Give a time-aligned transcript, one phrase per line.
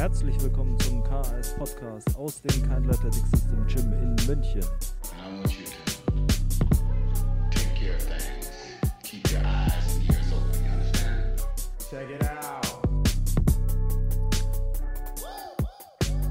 [0.00, 4.64] Herzlich willkommen zum KS Podcast aus dem Kindle Athletic System Gym in München.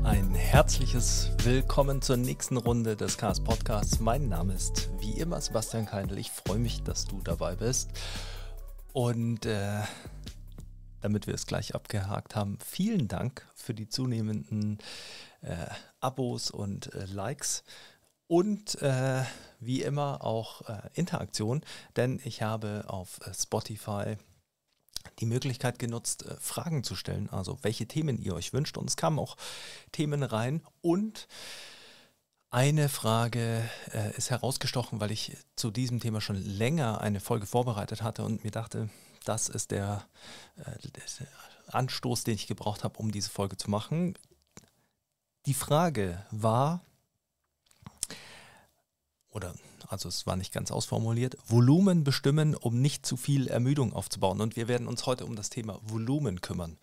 [0.04, 3.99] Ein herzliches Willkommen zur nächsten Runde des KS Podcasts.
[3.99, 6.17] Mein Name ist wie immer Sebastian Keindl.
[6.17, 7.91] Ich freue mich, dass du dabei bist.
[8.94, 9.81] Und äh,
[11.02, 14.80] damit wir es gleich abgehakt haben, vielen Dank für die zunehmenden
[15.41, 15.67] äh,
[15.99, 17.63] Abos und äh, Likes
[18.30, 19.23] und äh,
[19.59, 21.62] wie immer auch äh, Interaktion,
[21.95, 24.17] denn ich habe auf äh, Spotify
[25.20, 28.77] die Möglichkeit genutzt, äh, Fragen zu stellen, also welche Themen ihr euch wünscht.
[28.77, 29.36] Und es kamen auch
[29.91, 31.27] Themen rein und
[32.52, 33.61] eine Frage
[34.17, 38.50] ist herausgestochen, weil ich zu diesem Thema schon länger eine Folge vorbereitet hatte und mir
[38.50, 38.89] dachte,
[39.26, 40.06] das ist der,
[40.58, 41.03] äh, der
[41.67, 44.17] Anstoß, den ich gebraucht habe, um diese Folge zu machen.
[45.45, 46.81] Die Frage war,
[49.31, 49.53] oder
[49.88, 54.42] also es war nicht ganz ausformuliert, Volumen bestimmen, um nicht zu viel Ermüdung aufzubauen.
[54.42, 56.78] Und wir werden uns heute um das Thema Volumen kümmern.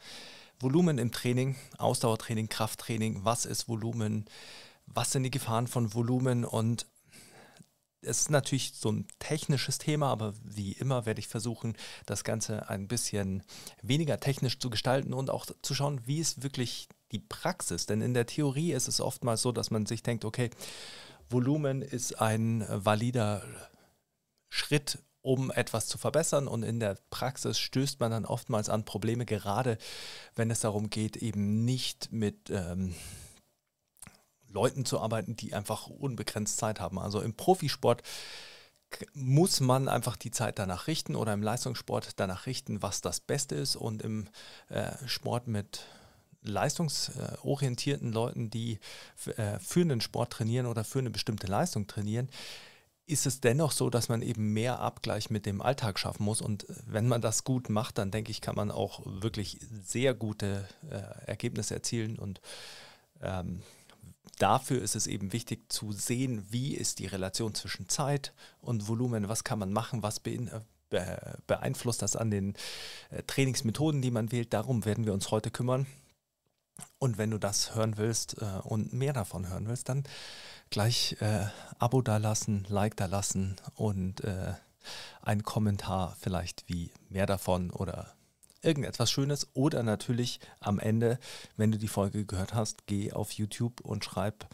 [0.59, 4.25] Volumen im Training, Ausdauertraining, Krafttraining, was ist Volumen,
[4.87, 6.87] was sind die Gefahren von Volumen und
[8.07, 11.77] es ist natürlich so ein technisches Thema, aber wie immer werde ich versuchen,
[12.07, 13.43] das Ganze ein bisschen
[13.83, 17.87] weniger technisch zu gestalten und auch zu schauen, wie ist wirklich die Praxis.
[17.87, 20.51] Denn in der Theorie ist es oftmals so, dass man sich denkt, okay,
[21.29, 23.43] Volumen ist ein valider
[24.49, 26.47] Schritt, um etwas zu verbessern.
[26.47, 29.79] Und in der Praxis stößt man dann oftmals an Probleme, gerade
[30.34, 32.95] wenn es darum geht, eben nicht mit ähm,
[34.57, 36.99] Leuten zu arbeiten, die einfach unbegrenzt Zeit haben.
[36.99, 38.03] Also im Profisport
[39.12, 43.55] muss man einfach die Zeit danach richten oder im Leistungssport danach richten, was das Beste
[43.55, 43.77] ist.
[43.77, 44.29] Und im
[44.69, 45.84] äh, Sport mit
[46.43, 48.78] leistungsorientierten Leuten, die
[49.37, 52.31] äh, für einen Sport trainieren oder für eine bestimmte Leistung trainieren,
[53.06, 56.41] ist es dennoch so, dass man eben mehr Abgleich mit dem Alltag schaffen muss.
[56.41, 60.66] Und wenn man das gut macht, dann denke ich, kann man auch wirklich sehr gute
[60.91, 62.19] äh, Ergebnisse erzielen.
[62.19, 62.41] Und
[63.22, 63.62] ähm,
[64.38, 69.28] dafür ist es eben wichtig zu sehen, wie ist die Relation zwischen Zeit und Volumen,
[69.28, 70.20] was kann man machen, was
[71.47, 72.54] beeinflusst das an den
[73.10, 74.52] äh, Trainingsmethoden, die man wählt.
[74.52, 75.86] Darum werden wir uns heute kümmern.
[76.98, 80.04] Und wenn du das hören willst äh, und mehr davon hören willst, dann
[80.70, 81.47] gleich äh,
[81.78, 84.54] Abo da lassen, Like da lassen und äh,
[85.22, 88.14] ein Kommentar vielleicht wie mehr davon oder
[88.66, 89.49] irgendetwas Schönes.
[89.54, 91.19] Oder natürlich am Ende,
[91.56, 94.47] wenn du die Folge gehört hast, geh auf YouTube und schreib,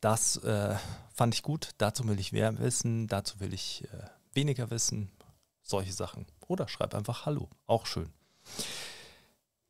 [0.00, 0.76] das äh,
[1.12, 5.10] fand ich gut, dazu will ich mehr wissen, dazu will ich äh, weniger wissen,
[5.62, 6.26] solche Sachen.
[6.46, 8.10] Oder schreib einfach Hallo, auch schön.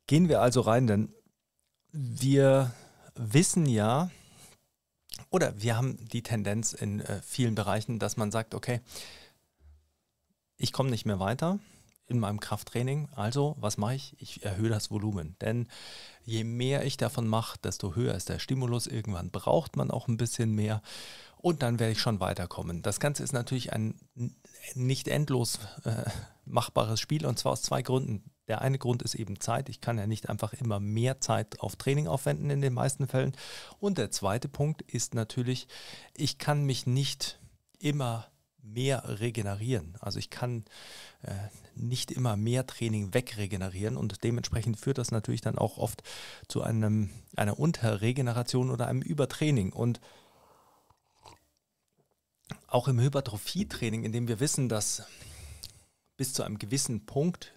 [0.07, 1.13] Gehen wir also rein, denn
[1.91, 2.71] wir
[3.15, 4.11] wissen ja,
[5.29, 8.81] oder wir haben die Tendenz in äh, vielen Bereichen, dass man sagt, okay,
[10.57, 11.59] ich komme nicht mehr weiter
[12.09, 14.15] in meinem Krafttraining, also was mache ich?
[14.19, 15.35] Ich erhöhe das Volumen.
[15.41, 15.67] Denn
[16.23, 18.87] je mehr ich davon mache, desto höher ist der Stimulus.
[18.87, 20.81] Irgendwann braucht man auch ein bisschen mehr
[21.37, 22.81] und dann werde ich schon weiterkommen.
[22.81, 23.95] Das Ganze ist natürlich ein
[24.73, 26.09] nicht endlos äh,
[26.45, 28.31] machbares Spiel und zwar aus zwei Gründen.
[28.47, 29.69] Der eine Grund ist eben Zeit.
[29.69, 33.33] Ich kann ja nicht einfach immer mehr Zeit auf Training aufwenden in den meisten Fällen.
[33.79, 35.67] Und der zweite Punkt ist natürlich,
[36.15, 37.39] ich kann mich nicht
[37.77, 38.25] immer
[38.73, 39.95] mehr regenerieren.
[39.99, 40.65] Also ich kann
[41.21, 41.33] äh,
[41.75, 46.03] nicht immer mehr Training wegregenerieren und dementsprechend führt das natürlich dann auch oft
[46.47, 49.73] zu einem, einer Unterregeneration oder einem Übertraining.
[49.73, 49.99] Und
[52.67, 55.03] auch im Hypertrophietraining, in dem wir wissen, dass
[56.17, 57.53] bis zu einem gewissen Punkt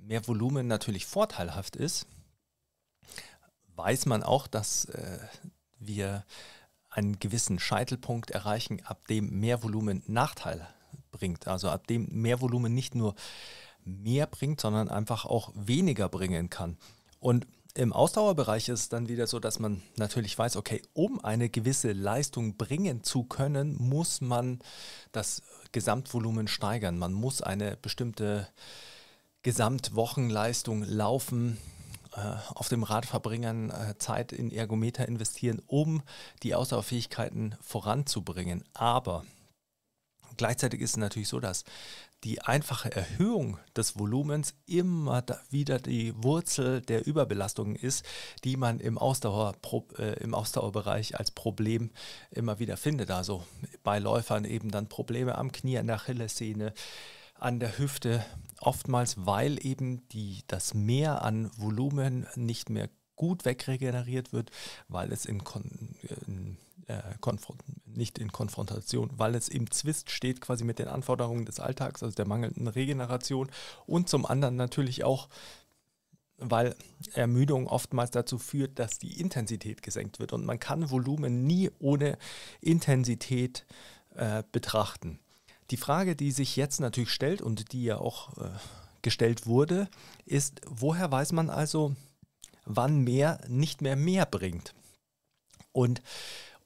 [0.00, 2.06] mehr Volumen natürlich vorteilhaft ist,
[3.76, 5.18] weiß man auch, dass äh,
[5.78, 6.24] wir
[6.90, 10.68] einen gewissen Scheitelpunkt erreichen, ab dem mehr Volumen Nachteil
[11.12, 11.46] bringt.
[11.48, 13.14] Also ab dem mehr Volumen nicht nur
[13.84, 16.76] mehr bringt, sondern einfach auch weniger bringen kann.
[17.18, 21.48] Und im Ausdauerbereich ist es dann wieder so, dass man natürlich weiß, okay, um eine
[21.48, 24.58] gewisse Leistung bringen zu können, muss man
[25.12, 26.98] das Gesamtvolumen steigern.
[26.98, 28.48] Man muss eine bestimmte
[29.42, 31.58] Gesamtwochenleistung laufen,
[32.12, 36.02] auf dem Rad verbringen, äh, Zeit in Ergometer investieren, um
[36.42, 38.64] die Ausdauerfähigkeiten voranzubringen.
[38.74, 39.24] Aber
[40.36, 41.64] gleichzeitig ist es natürlich so, dass
[42.24, 48.04] die einfache Erhöhung des Volumens immer wieder die Wurzel der Überbelastung ist,
[48.44, 49.54] die man im, Ausdauer,
[49.98, 51.90] äh, im Ausdauerbereich als Problem
[52.30, 53.10] immer wieder findet.
[53.10, 53.44] Also
[53.82, 56.74] bei Läufern eben dann Probleme am Knie, an der Achillessehne,
[57.38, 58.22] an der Hüfte,
[58.60, 64.50] oftmals weil eben die, das Mehr an Volumen nicht mehr gut wegregeneriert wird,
[64.88, 65.96] weil es in, Kon
[66.26, 66.56] in
[66.90, 67.02] äh,
[67.86, 72.14] nicht in Konfrontation, weil es im Zwist steht quasi mit den Anforderungen des Alltags, also
[72.14, 73.50] der mangelnden Regeneration
[73.86, 75.28] und zum anderen natürlich auch,
[76.38, 76.74] weil
[77.12, 82.16] Ermüdung oftmals dazu führt, dass die Intensität gesenkt wird und man kann Volumen nie ohne
[82.60, 83.66] Intensität
[84.14, 85.20] äh, betrachten.
[85.70, 88.50] Die Frage, die sich jetzt natürlich stellt und die ja auch äh,
[89.02, 89.88] gestellt wurde,
[90.26, 91.94] ist, woher weiß man also,
[92.64, 94.74] wann mehr nicht mehr mehr bringt?
[95.72, 96.02] Und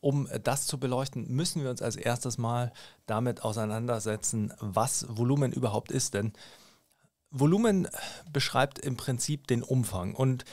[0.01, 2.73] um das zu beleuchten, müssen wir uns als erstes mal
[3.07, 6.13] damit auseinandersetzen, was Volumen überhaupt ist.
[6.15, 6.33] Denn
[7.31, 7.89] Volumen
[8.31, 10.15] beschreibt im Prinzip den Umfang.
[10.15, 10.45] Und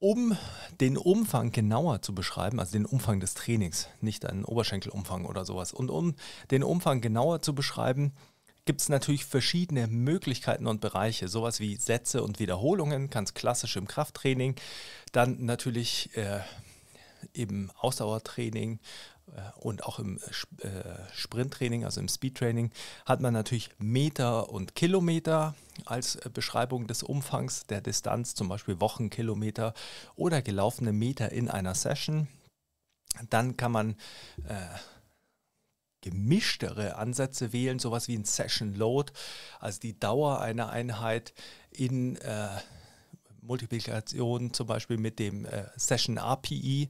[0.00, 0.36] um
[0.80, 5.72] den Umfang genauer zu beschreiben, also den Umfang des Trainings, nicht einen Oberschenkelumfang oder sowas,
[5.72, 6.14] und um
[6.50, 8.12] den Umfang genauer zu beschreiben,
[8.64, 13.86] gibt es natürlich verschiedene Möglichkeiten und Bereiche, sowas wie Sätze und Wiederholungen, ganz klassisch im
[13.86, 14.54] Krafttraining,
[15.12, 16.40] dann natürlich äh,
[17.34, 18.78] eben Ausdauertraining
[19.56, 20.18] und auch im
[20.58, 20.68] äh,
[21.12, 22.70] Sprinttraining, also im Speedtraining,
[23.06, 25.54] hat man natürlich Meter und Kilometer
[25.84, 29.74] als äh, Beschreibung des Umfangs der Distanz, zum Beispiel Wochenkilometer
[30.16, 32.28] oder gelaufene Meter in einer Session.
[33.28, 33.90] Dann kann man
[34.48, 34.78] äh,
[36.00, 39.12] gemischtere Ansätze wählen, sowas wie ein Session Load,
[39.58, 41.34] also die Dauer einer Einheit
[41.70, 42.48] in äh,
[43.42, 46.88] Multiplikation zum Beispiel mit dem äh, Session API,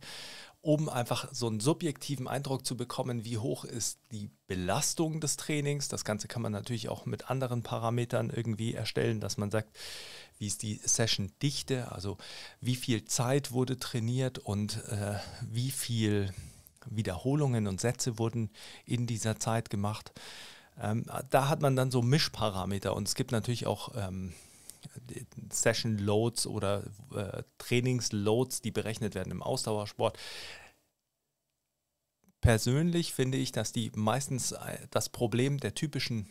[0.63, 5.89] um einfach so einen subjektiven Eindruck zu bekommen, wie hoch ist die Belastung des Trainings.
[5.89, 9.75] Das Ganze kann man natürlich auch mit anderen Parametern irgendwie erstellen, dass man sagt,
[10.39, 12.19] wie ist die Session-Dichte, also
[12.61, 16.33] wie viel Zeit wurde trainiert und äh, wie viel
[16.87, 18.51] Wiederholungen und Sätze wurden
[18.85, 20.13] in dieser Zeit gemacht.
[20.79, 24.35] Ähm, da hat man dann so Mischparameter und es gibt natürlich auch ähm,
[25.51, 26.85] Session Loads oder
[27.15, 30.19] äh, Trainingsloads, die berechnet werden im Ausdauersport.
[32.41, 36.29] Persönlich finde ich, dass die meistens äh, das Problem der typischen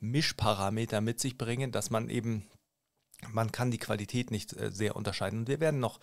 [0.00, 2.46] Mischparameter mit sich bringen, dass man eben
[3.32, 5.40] man kann die Qualität nicht äh, sehr unterscheiden.
[5.40, 6.00] Und wir werden noch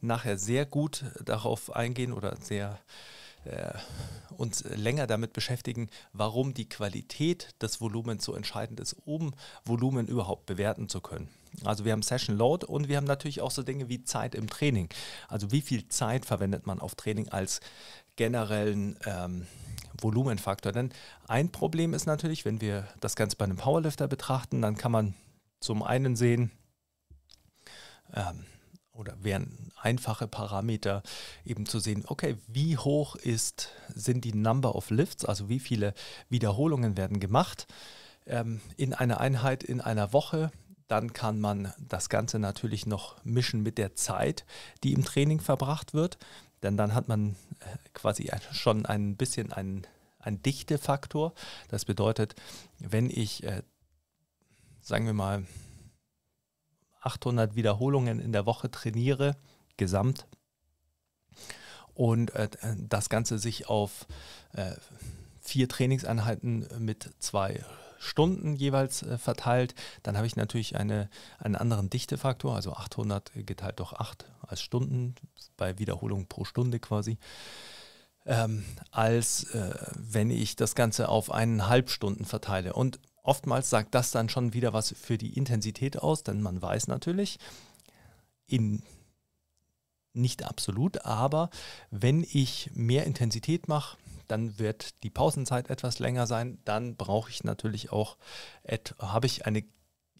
[0.00, 3.25] nachher sehr gut darauf eingehen oder sehr äh,
[4.36, 9.34] uns länger damit beschäftigen, warum die Qualität des Volumens so entscheidend ist, um
[9.64, 11.28] Volumen überhaupt bewerten zu können.
[11.64, 14.48] Also wir haben Session Load und wir haben natürlich auch so Dinge wie Zeit im
[14.48, 14.88] Training.
[15.28, 17.60] Also wie viel Zeit verwendet man auf Training als
[18.16, 19.46] generellen ähm,
[20.00, 20.72] Volumenfaktor.
[20.72, 20.90] Denn
[21.28, 25.14] ein Problem ist natürlich, wenn wir das Ganze bei einem Powerlifter betrachten, dann kann man
[25.60, 26.50] zum einen sehen,
[28.12, 28.44] ähm,
[28.96, 31.02] oder wären einfache Parameter
[31.44, 35.94] eben zu sehen, okay, wie hoch ist, sind die Number of Lifts, also wie viele
[36.28, 37.66] Wiederholungen werden gemacht
[38.26, 40.50] ähm, in einer Einheit in einer Woche.
[40.88, 44.44] Dann kann man das Ganze natürlich noch mischen mit der Zeit,
[44.84, 46.18] die im Training verbracht wird,
[46.62, 49.86] denn dann hat man äh, quasi schon ein bisschen einen,
[50.18, 51.32] einen Dichtefaktor.
[51.68, 52.34] Das bedeutet,
[52.78, 53.62] wenn ich, äh,
[54.80, 55.44] sagen wir mal,
[57.06, 59.36] 800 Wiederholungen in der Woche trainiere,
[59.76, 60.26] gesamt,
[61.94, 64.06] und äh, das Ganze sich auf
[64.52, 64.72] äh,
[65.40, 67.64] vier Trainingseinheiten mit zwei
[67.98, 73.80] Stunden jeweils äh, verteilt, dann habe ich natürlich eine, einen anderen Dichtefaktor, also 800 geteilt
[73.80, 75.14] durch 8 als Stunden
[75.56, 77.18] bei Wiederholung pro Stunde quasi,
[78.26, 82.74] ähm, als äh, wenn ich das Ganze auf eineinhalb Stunden verteile.
[82.74, 86.86] Und Oftmals sagt das dann schon wieder was für die Intensität aus, denn man weiß
[86.86, 87.38] natürlich,
[88.46, 88.84] in
[90.12, 91.50] nicht absolut, aber
[91.90, 97.42] wenn ich mehr Intensität mache, dann wird die Pausenzeit etwas länger sein, dann brauche ich
[97.42, 98.16] natürlich auch,
[99.00, 99.64] habe ich eine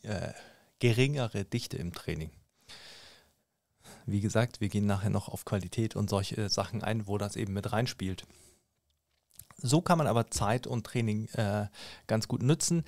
[0.03, 0.33] äh,
[0.81, 2.31] geringere Dichte im Training.
[4.05, 7.53] Wie gesagt, wir gehen nachher noch auf Qualität und solche Sachen ein, wo das eben
[7.53, 8.27] mit reinspielt.
[9.57, 11.67] So kann man aber Zeit und Training äh,
[12.07, 12.85] ganz gut nutzen.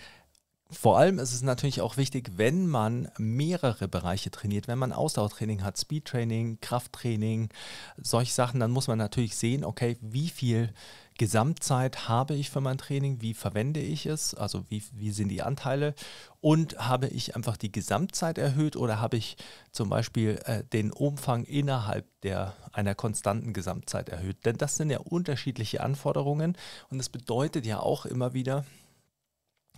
[0.70, 5.64] Vor allem ist es natürlich auch wichtig, wenn man mehrere Bereiche trainiert, wenn man Ausdauertraining
[5.64, 7.48] hat, Speedtraining, Krafttraining,
[7.96, 10.75] solche Sachen, dann muss man natürlich sehen, okay, wie viel
[11.18, 15.42] Gesamtzeit habe ich für mein Training, wie verwende ich es, also wie, wie sind die
[15.42, 15.94] Anteile
[16.40, 19.37] und habe ich einfach die Gesamtzeit erhöht oder habe ich
[19.72, 24.46] zum Beispiel äh, den Umfang innerhalb der, einer konstanten Gesamtzeit erhöht.
[24.46, 26.56] Denn das sind ja unterschiedliche Anforderungen
[26.88, 28.64] und das bedeutet ja auch immer wieder,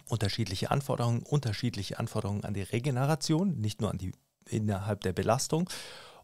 [0.07, 4.13] unterschiedliche Anforderungen, unterschiedliche Anforderungen an die Regeneration, nicht nur an die
[4.47, 5.71] innerhalb der Belastung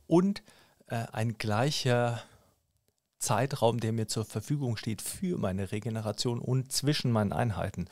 [0.07, 0.43] und
[0.89, 2.23] äh, ein gleicher
[3.27, 7.89] Zeitraum, der mir zur Verfügung steht für meine Regeneration und zwischen meinen Einheiten.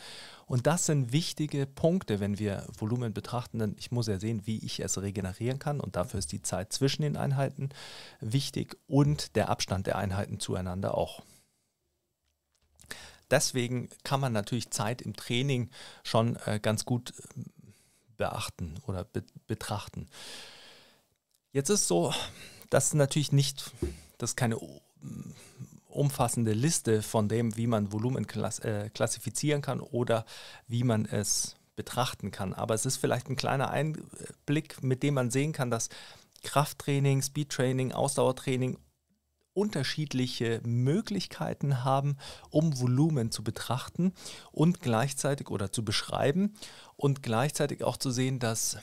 [0.47, 4.64] Und das sind wichtige Punkte, wenn wir Volumen betrachten, denn ich muss ja sehen, wie
[4.64, 7.71] ich es regenerieren kann und dafür ist die Zeit zwischen den Einheiten
[8.21, 11.25] wichtig und der Abstand der Einheiten zueinander auch.
[13.29, 15.69] Deswegen kann man natürlich Zeit im Training
[16.05, 17.41] schon äh, ganz gut äh,
[18.17, 20.09] beachten oder be betrachten.
[21.50, 22.14] Jetzt ist so,
[22.71, 23.73] dass natürlich nicht,
[24.19, 24.59] das ist keine
[25.89, 30.25] umfassende Liste von dem, wie man Volumen klass äh, klassifizieren kann oder
[30.67, 32.53] wie man es betrachten kann.
[32.53, 35.89] Aber es ist vielleicht ein kleiner Einblick, mit dem man sehen kann, dass
[36.43, 38.79] Krafttraining, Speedtraining, Ausdauertraining
[39.55, 42.17] unterschiedliche Möglichkeiten haben,
[42.51, 44.13] um Volumen zu betrachten
[44.51, 46.55] und gleichzeitig oder zu beschreiben
[46.97, 48.79] und gleichzeitig auch zu sehen, dass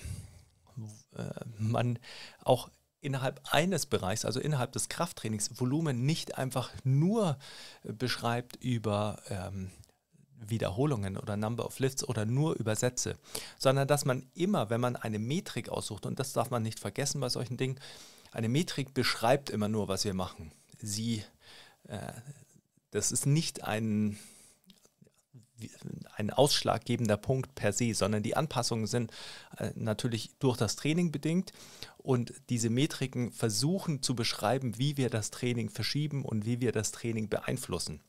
[1.16, 1.24] äh,
[1.58, 2.00] man
[2.44, 2.70] auch
[3.01, 7.38] innerhalb eines Bereichs, also innerhalb des Krafttrainings, Volumen nicht einfach nur
[7.84, 9.72] äh, beschreibt über ähm,
[10.38, 13.17] Wiederholungen oder Number of Lifts oder nur über Sätze,
[13.60, 17.22] sondern dass man immer, wenn man eine Metrik aussucht, und das darf man nicht vergessen
[17.22, 17.79] bei solchen Dingen,
[18.31, 20.51] eine Metrik beschreibt immer nur, was wir machen.
[20.79, 21.24] Sie,
[21.88, 22.13] äh,
[22.91, 24.17] das ist nicht ein
[26.22, 29.12] ein ausschlaggebender Punkt per se, sondern die Anpassungen sind
[29.58, 31.51] äh, natürlich durch das Training bedingt
[31.98, 36.92] und diese Metriken versuchen zu beschreiben, wie wir das Training verschieben und wie wir das
[36.92, 38.01] Training beeinflussen.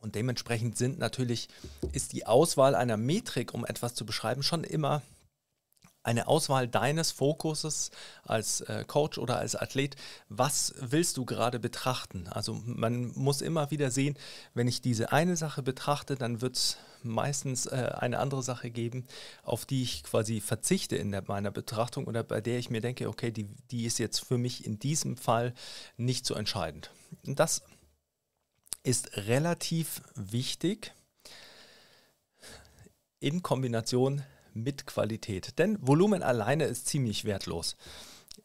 [0.00, 1.48] Und dementsprechend sind natürlich,
[1.92, 5.02] ist die Auswahl einer Metrik, um etwas zu beschreiben, schon immer
[6.02, 7.90] eine Auswahl deines Fokuses
[8.22, 9.96] als äh, Coach oder als Athlet.
[10.28, 12.26] Was willst du gerade betrachten?
[12.28, 14.16] Also man muss immer wieder sehen,
[14.54, 19.06] wenn ich diese eine Sache betrachte, dann wird es meistens äh, eine andere Sache geben,
[19.42, 23.08] auf die ich quasi verzichte in der, meiner Betrachtung oder bei der ich mir denke,
[23.08, 25.54] okay, die, die ist jetzt für mich in diesem Fall
[25.96, 26.90] nicht so entscheidend.
[27.24, 27.62] Das
[28.82, 30.92] ist relativ wichtig
[33.18, 34.24] in Kombination mit
[34.86, 35.58] Qualität.
[35.58, 37.76] Denn Volumen alleine ist ziemlich wertlos.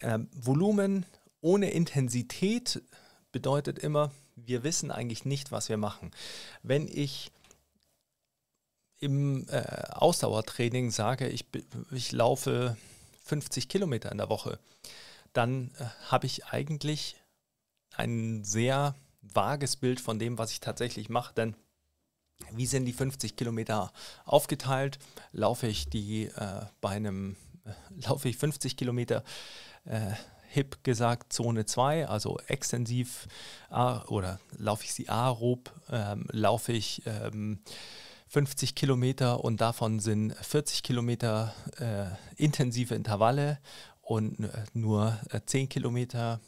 [0.02, 1.06] Ähm, Volumen
[1.42, 2.82] ohne Intensität
[3.32, 6.12] bedeutet immer, wir wissen eigentlich nicht, was wir machen.
[6.64, 7.32] Wenn ich
[9.00, 11.46] im äh, Ausdauertraining sage, ich,
[11.92, 12.78] ich laufe
[13.24, 14.60] 50 Kilometer in der Woche,
[15.34, 17.16] dann äh, habe ich eigentlich
[17.96, 21.56] ein sehr vages Bild von dem, was ich tatsächlich mache, denn
[22.52, 23.92] wie sind die 50 Kilometer
[24.26, 25.00] aufgeteilt?
[25.32, 27.72] Laufe ich die äh, bei einem, äh,
[28.08, 29.24] laufe ich 50 Kilometer
[29.86, 30.12] äh,
[30.50, 33.28] HIP gesagt Zone 2, also extensiv
[33.70, 37.60] oder laufe ich sie aerob, ähm, laufe ich ähm,
[38.30, 43.60] 50 Kilometer und davon sind 40 Kilometer äh, intensive Intervalle
[44.02, 46.40] und äh, nur 10 äh, Kilometer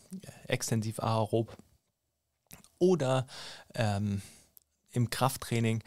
[0.48, 1.56] extensiv aerob.
[2.79, 3.27] Oder
[3.74, 4.22] ähm,
[4.98, 5.82] im Krafttraining.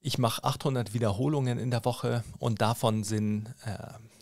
[0.00, 3.76] Ich mache 800 Wiederholungen in der Woche und davon sind äh,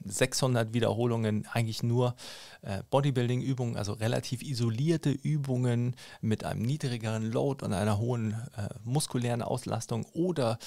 [0.04, 2.14] 600 Wiederholungen eigentlich nur
[2.62, 9.42] äh, Bodybuilding-Übungen, also relativ isolierte Übungen mit einem niedrigeren Load und einer hohen äh, muskulären
[9.42, 10.04] Auslastung.
[10.14, 10.58] Oder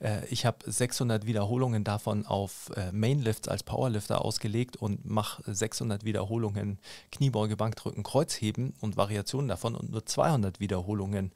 [0.00, 6.04] äh, ich habe 600 Wiederholungen davon auf äh, Mainlifts als Powerlifter ausgelegt und mache 600
[6.04, 6.78] Wiederholungen
[7.12, 11.32] Kniebeuge, Bankdrücken, Kreuzheben und Variationen davon und nur 200 Wiederholungen.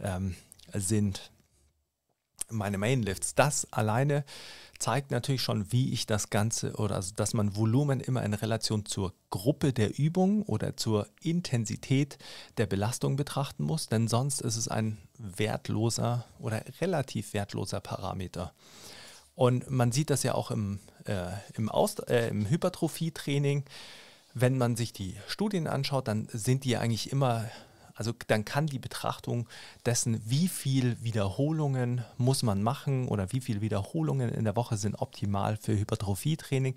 [0.00, 0.34] Ähm,
[0.74, 1.32] sind
[2.52, 3.34] meine Mainlifts.
[3.34, 4.24] Das alleine
[4.78, 8.84] zeigt natürlich schon, wie ich das Ganze oder also, dass man Volumen immer in Relation
[8.84, 12.18] zur Gruppe der Übung oder zur Intensität
[12.56, 18.52] der Belastung betrachten muss, denn sonst ist es ein wertloser oder relativ wertloser Parameter.
[19.34, 21.70] Und man sieht das ja auch im, äh, im,
[22.08, 23.64] äh, im Hypertrophie-Training.
[24.34, 27.48] Wenn man sich die Studien anschaut, dann sind die eigentlich immer
[27.94, 29.48] also dann kann die Betrachtung
[29.84, 34.96] dessen, wie viel Wiederholungen muss man machen oder wie viele Wiederholungen in der Woche sind
[34.96, 36.74] optimal für Hypertrophietraining,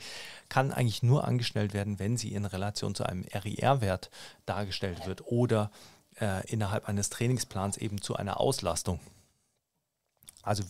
[0.49, 4.09] kann eigentlich nur angestellt werden, wenn sie in Relation zu einem RIR-Wert
[4.45, 5.71] dargestellt wird oder
[6.19, 8.99] äh, innerhalb eines Trainingsplans eben zu einer Auslastung.
[10.43, 10.63] Also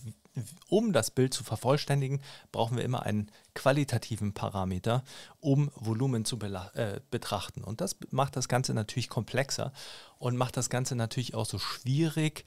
[0.69, 5.03] um das Bild zu vervollständigen, brauchen wir immer einen qualitativen Parameter,
[5.39, 7.63] um Volumen zu äh, betrachten.
[7.63, 9.71] Und das macht das Ganze natürlich komplexer
[10.19, 12.45] und macht das Ganze natürlich auch so schwierig,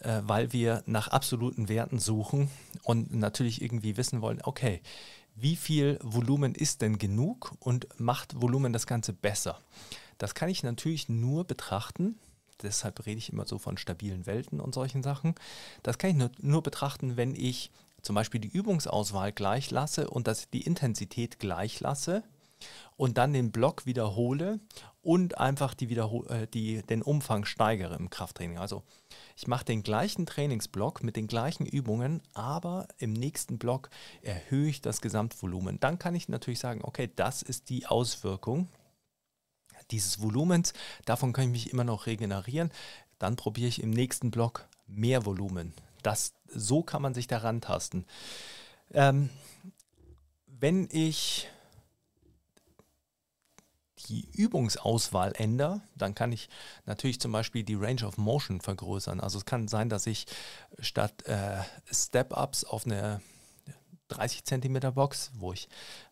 [0.00, 2.50] äh, weil wir nach absoluten Werten suchen
[2.82, 4.80] und natürlich irgendwie wissen wollen, okay,
[5.34, 9.58] wie viel Volumen ist denn genug und macht Volumen das Ganze besser?
[10.18, 12.18] Das kann ich natürlich nur betrachten,
[12.62, 15.34] deshalb rede ich immer so von stabilen Welten und solchen Sachen.
[15.82, 17.70] Das kann ich nur, nur betrachten, wenn ich
[18.02, 22.24] zum Beispiel die Übungsauswahl gleich lasse und das, die Intensität gleich lasse
[22.96, 24.60] und dann den Block wiederhole
[25.02, 28.58] und einfach die Wiederhol äh, die, den Umfang steigere im Krafttraining.
[28.58, 28.82] Also
[29.36, 33.90] ich mache den gleichen Trainingsblock mit den gleichen Übungen, aber im nächsten Block
[34.22, 35.80] erhöhe ich das Gesamtvolumen.
[35.80, 38.68] Dann kann ich natürlich sagen, okay, das ist die Auswirkung
[39.92, 40.72] dieses Volumens.
[41.04, 42.72] Davon kann ich mich immer noch regenerieren.
[43.18, 45.72] Dann probiere ich im nächsten Block mehr Volumen.
[46.02, 48.04] Das, so kann man sich daran tasten.
[48.92, 49.30] Ähm,
[50.46, 51.48] wenn ich
[54.08, 56.48] die Übungsauswahl ändere, dann kann ich
[56.86, 59.20] natürlich zum Beispiel die Range of Motion vergrößern.
[59.20, 60.26] Also es kann sein, dass ich
[60.80, 61.58] statt äh,
[61.90, 63.20] Step-Ups auf eine
[64.12, 65.68] 30 cm Box, wo ich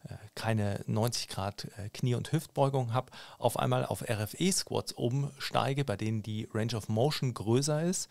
[0.09, 5.97] äh, keine 90 Grad äh, Knie- und Hüftbeugung habe, auf einmal auf RFE-Squats umsteige, bei
[5.97, 8.09] denen die Range of Motion größer ist.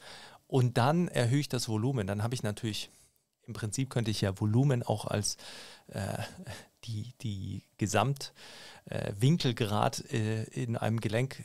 [0.48, 2.08] Und dann erhöhe ich das Volumen.
[2.08, 2.90] Dann habe ich natürlich,
[3.46, 5.38] im Prinzip könnte ich ja Volumen auch als
[5.88, 6.18] äh,
[6.86, 11.44] die, die Gesamtwinkelgrad äh, in einem Gelenk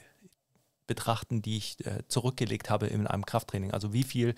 [0.87, 3.73] betrachten, die ich äh, zurückgelegt habe in einem Krafttraining.
[3.73, 4.35] Also wie viel,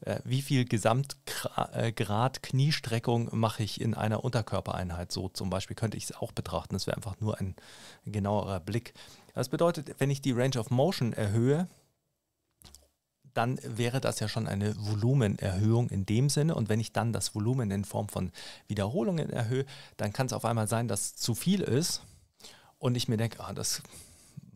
[0.00, 5.12] äh, wie viel Gesamtgrad Kniestreckung mache ich in einer Unterkörpereinheit.
[5.12, 6.74] So zum Beispiel könnte ich es auch betrachten.
[6.74, 7.56] Das wäre einfach nur ein,
[8.04, 8.94] ein genauerer Blick.
[9.34, 11.68] Das bedeutet, wenn ich die Range of Motion erhöhe,
[13.36, 16.54] dann wäre das ja schon eine Volumenerhöhung in dem Sinne.
[16.54, 18.32] Und wenn ich dann das Volumen in Form von
[18.66, 22.02] Wiederholungen erhöhe, dann kann es auf einmal sein, dass zu viel ist
[22.78, 23.82] und ich mir denke, ah, das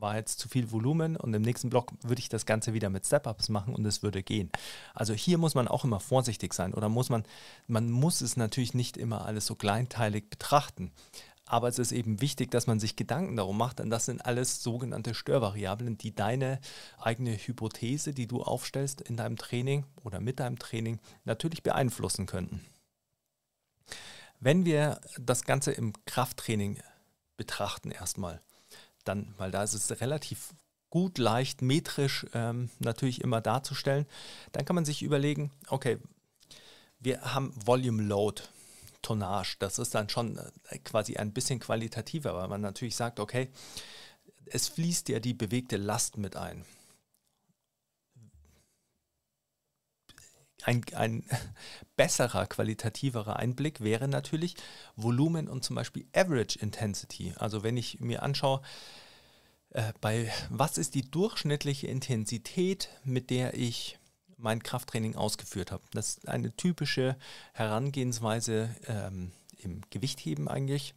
[0.00, 3.07] war jetzt zu viel Volumen und im nächsten Block würde ich das Ganze wieder mit
[3.07, 4.50] Step-Ups machen und es würde gehen.
[4.95, 7.25] Also hier muss man auch immer vorsichtig sein oder muss man,
[7.66, 10.92] man muss es natürlich nicht immer alles so kleinteilig betrachten.
[11.47, 14.62] Aber es ist eben wichtig, dass man sich Gedanken darum macht, denn das sind alles
[14.62, 16.61] sogenannte Störvariablen, die deine
[16.97, 22.64] eigene Hypothese, die du aufstellst in deinem Training oder mit deinem Training, natürlich beeinflussen könnten.
[24.38, 26.78] Wenn wir das Ganze im Krafttraining
[27.37, 28.40] betrachten erstmal,
[29.04, 30.54] dann, weil da ist es relativ
[30.90, 34.07] gut, leicht, metrisch ähm, natürlich immer darzustellen,
[34.52, 35.99] dann kann man sich überlegen, okay,
[36.99, 38.42] wir haben Volume Load,
[39.02, 43.49] Tonnage, das ist dann schon äh, quasi ein bisschen qualitativer, weil man natürlich sagt, okay,
[44.47, 46.65] es fließt ja die bewegte Last mit ein.
[50.64, 51.25] Ein, ein,
[51.96, 54.54] besserer, qualitativerer Einblick wäre natürlich
[54.96, 57.34] Volumen und zum Beispiel Average Intensity.
[57.36, 58.62] Also wenn ich mir anschaue,
[59.70, 63.99] äh, bei was ist die durchschnittliche Intensität, mit der ich
[64.36, 65.84] mein Krafttraining ausgeführt habe.
[65.92, 67.16] Das ist eine typische
[67.52, 70.94] Herangehensweise ähm, im Gewichtheben eigentlich,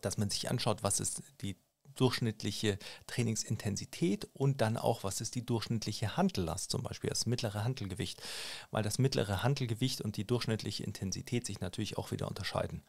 [0.00, 1.56] dass man sich anschaut, was ist die
[1.94, 8.22] durchschnittliche Trainingsintensität und dann auch, was ist die durchschnittliche Handellast, zum Beispiel das mittlere Handelgewicht,
[8.70, 12.82] weil das mittlere Handelgewicht und die durchschnittliche Intensität sich natürlich auch wieder unterscheiden.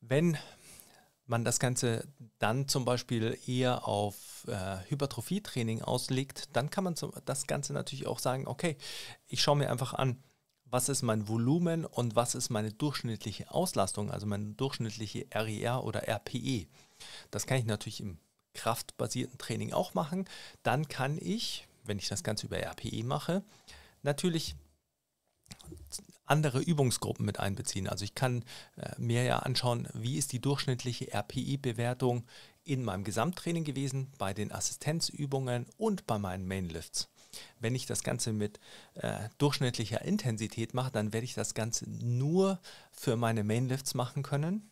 [0.00, 0.36] Wenn
[1.26, 2.06] man das Ganze
[2.38, 8.06] dann zum Beispiel eher auf äh, Hypertrophietraining auslegt, dann kann man zum, das Ganze natürlich
[8.06, 8.76] auch sagen, okay,
[9.28, 10.22] ich schaue mir einfach an,
[10.72, 16.08] was ist mein Volumen und was ist meine durchschnittliche Auslastung, also meine durchschnittliche RER oder
[16.08, 16.66] RPE.
[17.30, 18.18] Das kann ich natürlich im
[18.54, 20.26] kraftbasierten Training auch machen.
[20.62, 23.42] Dann kann ich, wenn ich das Ganze über RPE mache,
[24.02, 24.54] natürlich
[26.24, 27.88] andere Übungsgruppen mit einbeziehen.
[27.88, 28.44] Also ich kann
[28.76, 32.24] äh, mir ja anschauen, wie ist die durchschnittliche RPI-Bewertung
[32.64, 37.08] in meinem Gesamttraining gewesen, bei den Assistenzübungen und bei meinen Mainlifts.
[37.58, 38.60] Wenn ich das Ganze mit
[38.94, 42.60] äh, durchschnittlicher Intensität mache, dann werde ich das Ganze nur
[42.92, 44.70] für meine Mainlifts machen können,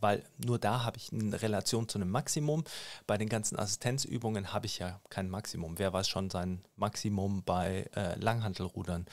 [0.00, 2.64] weil nur da habe ich eine Relation zu einem Maximum.
[3.06, 5.78] Bei den ganzen Assistenzübungen habe ich ja kein Maximum.
[5.78, 9.06] Wer weiß schon sein Maximum bei äh, Langhantelrudern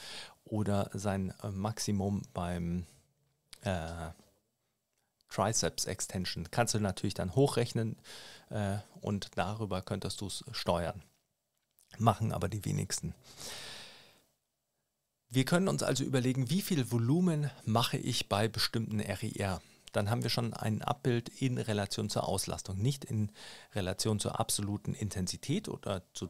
[0.46, 2.86] oder sein äh, Maximum beim
[3.62, 4.10] äh,
[5.30, 6.50] Triceps Extension.
[6.52, 7.98] Kannst du natürlich dann hochrechnen
[8.50, 11.02] äh, und darüber könntest du es steuern.
[11.98, 13.16] Machen aber die wenigsten.
[15.30, 19.62] Wir können uns also überlegen, wie viel Volumen mache ich bei bestimmten RIR
[19.94, 23.32] dann haben wir schon ein Abbild in Relation zur Auslastung, nicht in
[23.74, 26.28] Relation zur absoluten Intensität oder zu,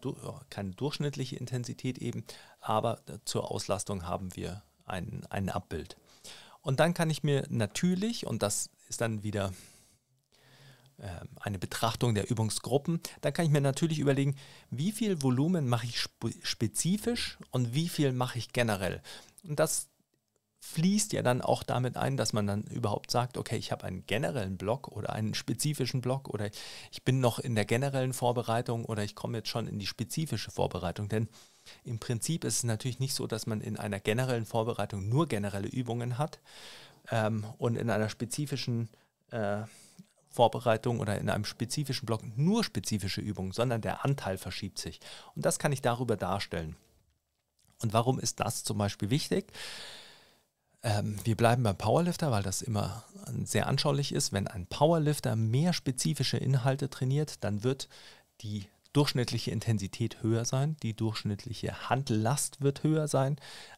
[0.49, 2.25] keine durchschnittliche Intensität eben,
[2.59, 5.97] aber zur Auslastung haben wir ein, ein Abbild.
[6.61, 9.53] Und dann kann ich mir natürlich, und das ist dann wieder
[10.99, 14.35] ähm, eine Betrachtung der Übungsgruppen, dann kann ich mir natürlich überlegen,
[14.69, 15.99] wie viel Volumen mache ich
[16.43, 19.01] spezifisch und wie viel mache ich generell.
[19.43, 19.89] Und das
[20.63, 24.05] fließt ja dann auch damit ein, dass man dann überhaupt sagt, okay, ich habe einen
[24.07, 26.49] generellen Block oder einen spezifischen Block oder
[26.89, 30.51] ich bin noch in der generellen Vorbereitung oder ich komme jetzt schon in die spezifische
[30.51, 31.09] Vorbereitung.
[31.09, 31.27] Denn
[31.83, 35.67] im Prinzip ist es natürlich nicht so, dass man in einer generellen Vorbereitung nur generelle
[35.67, 36.39] Übungen hat
[37.11, 38.89] ähm, und in einer spezifischen
[39.31, 39.63] äh,
[40.29, 45.01] Vorbereitung oder in einem spezifischen Block nur spezifische Übungen, sondern der Anteil verschiebt sich.
[45.35, 46.77] Und das kann ich darüber darstellen.
[47.81, 49.51] Und warum ist das zum Beispiel wichtig?
[50.83, 53.03] Ähm, wir bleiben beim Powerlifter, weil das immer
[53.43, 54.33] sehr anschaulich ist.
[54.33, 57.87] Wenn ein Powerlifter mehr spezifische Inhalte trainiert, dann wird
[58.41, 63.37] die durchschnittliche Intensität höher sein, die durchschnittliche Handlast wird höher sein,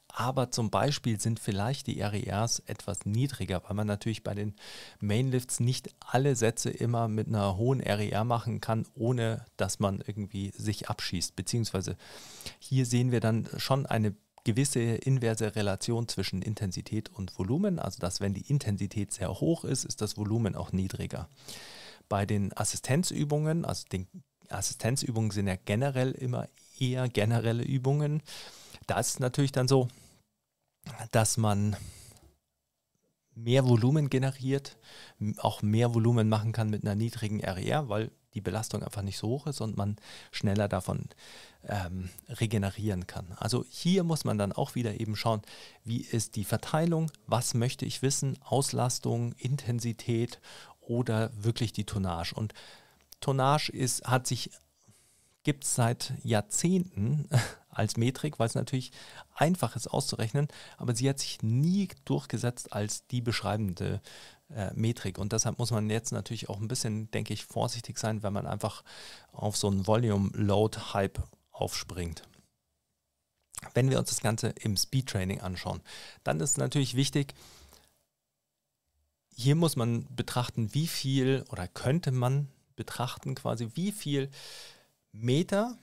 [0.09, 4.55] aber zum Beispiel sind vielleicht die RERs etwas niedriger, weil man natürlich bei den
[4.99, 10.51] Mainlifts nicht alle Sätze immer mit einer hohen RER machen kann, ohne dass man irgendwie
[10.51, 11.35] sich abschießt.
[11.35, 11.95] Beziehungsweise
[12.59, 14.15] hier sehen wir dann schon eine
[14.45, 19.83] gewisse inverse Relation zwischen Intensität und Volumen, also dass wenn die Intensität sehr hoch ist,
[19.83, 21.27] ist das Volumen auch niedriger.
[22.07, 24.07] Bei den Assistenzübungen, also den
[24.49, 26.47] Assistenzübungen sind ja generell immer
[26.79, 28.21] eher generelle Übungen.
[28.85, 29.87] Da ist es natürlich dann so,
[31.11, 31.75] dass man
[33.33, 34.77] mehr Volumen generiert,
[35.37, 39.29] auch mehr Volumen machen kann mit einer niedrigen RER, weil die Belastung einfach nicht so
[39.29, 39.95] hoch ist und man
[40.31, 41.09] schneller davon
[41.67, 43.33] ähm, regenerieren kann.
[43.37, 45.41] Also hier muss man dann auch wieder eben schauen,
[45.83, 50.39] wie ist die Verteilung, was möchte ich wissen, Auslastung, Intensität
[50.81, 52.33] oder wirklich die Tonnage.
[52.35, 52.53] Und
[53.19, 54.51] Tonnage ist, hat sich,
[55.43, 57.29] gibt es seit Jahrzehnten
[57.69, 58.91] als Metrik, weil es natürlich
[59.33, 60.47] einfach ist auszurechnen,
[60.77, 64.01] aber sie hat sich nie durchgesetzt als die beschreibende
[64.49, 65.17] äh, Metrik.
[65.17, 68.45] Und deshalb muss man jetzt natürlich auch ein bisschen, denke ich, vorsichtig sein, wenn man
[68.45, 68.83] einfach
[69.33, 71.21] auf so einen Volume-Load-Hype
[71.55, 72.23] aufspringt.
[73.73, 75.81] Wenn wir uns das Ganze im Speed-Training anschauen,
[76.23, 77.33] dann ist natürlich wichtig,
[79.35, 84.29] hier muss man betrachten, wie viel oder könnte man betrachten, quasi wie viel
[85.11, 85.77] Meter,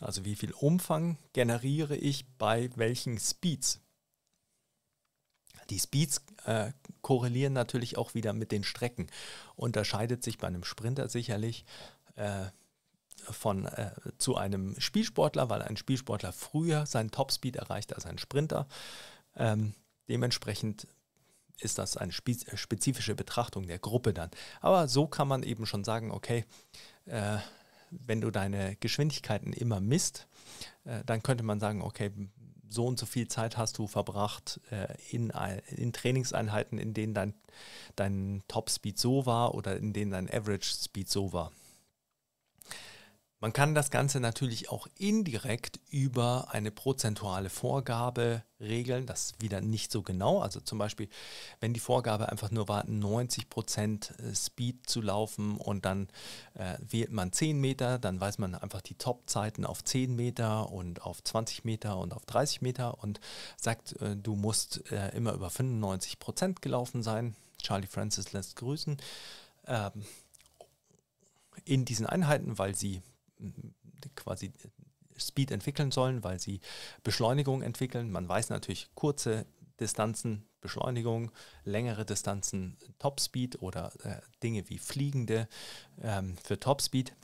[0.00, 3.80] also wie viel Umfang generiere ich bei welchen Speeds.
[5.70, 9.08] Die Speeds äh, korrelieren natürlich auch wieder mit den Strecken.
[9.56, 11.64] Unterscheidet sich bei einem Sprinter sicherlich
[12.14, 12.46] äh,
[13.30, 18.66] von, äh, zu einem Spielsportler, weil ein Spielsportler früher seinen Topspeed erreicht als ein Sprinter.
[19.36, 19.74] Ähm,
[20.08, 20.86] dementsprechend
[21.58, 24.30] ist das eine spezifische Betrachtung der Gruppe dann.
[24.60, 26.44] Aber so kann man eben schon sagen, okay,
[27.06, 27.38] äh,
[27.90, 30.26] wenn du deine Geschwindigkeiten immer misst,
[30.84, 32.10] äh, dann könnte man sagen, okay,
[32.68, 35.32] so und so viel Zeit hast du verbracht äh, in,
[35.68, 37.34] in Trainingseinheiten, in denen dein,
[37.94, 41.52] dein Top-Speed so war oder in denen dein Average-Speed so war.
[43.38, 49.04] Man kann das Ganze natürlich auch indirekt über eine prozentuale Vorgabe regeln.
[49.04, 50.40] Das wieder nicht so genau.
[50.40, 51.10] Also zum Beispiel,
[51.60, 56.08] wenn die Vorgabe einfach nur war, 90% äh, Speed zu laufen und dann
[56.54, 61.02] äh, wählt man 10 Meter, dann weiß man einfach die Top-Zeiten auf 10 Meter und
[61.02, 63.20] auf 20 Meter und auf 30 Meter und
[63.58, 67.36] sagt, äh, du musst äh, immer über 95% gelaufen sein.
[67.62, 68.96] Charlie Francis lässt grüßen.
[69.66, 69.92] Ähm,
[71.66, 73.02] in diesen Einheiten, weil sie
[74.14, 74.52] quasi
[75.18, 76.60] Speed entwickeln sollen, weil sie
[77.02, 78.10] Beschleunigung entwickeln.
[78.10, 79.46] Man weiß natürlich kurze
[79.80, 81.30] Distanzen Beschleunigung,
[81.64, 85.48] längere Distanzen Topspeed oder äh, Dinge wie Fliegende
[86.02, 87.14] ähm, für Topspeed.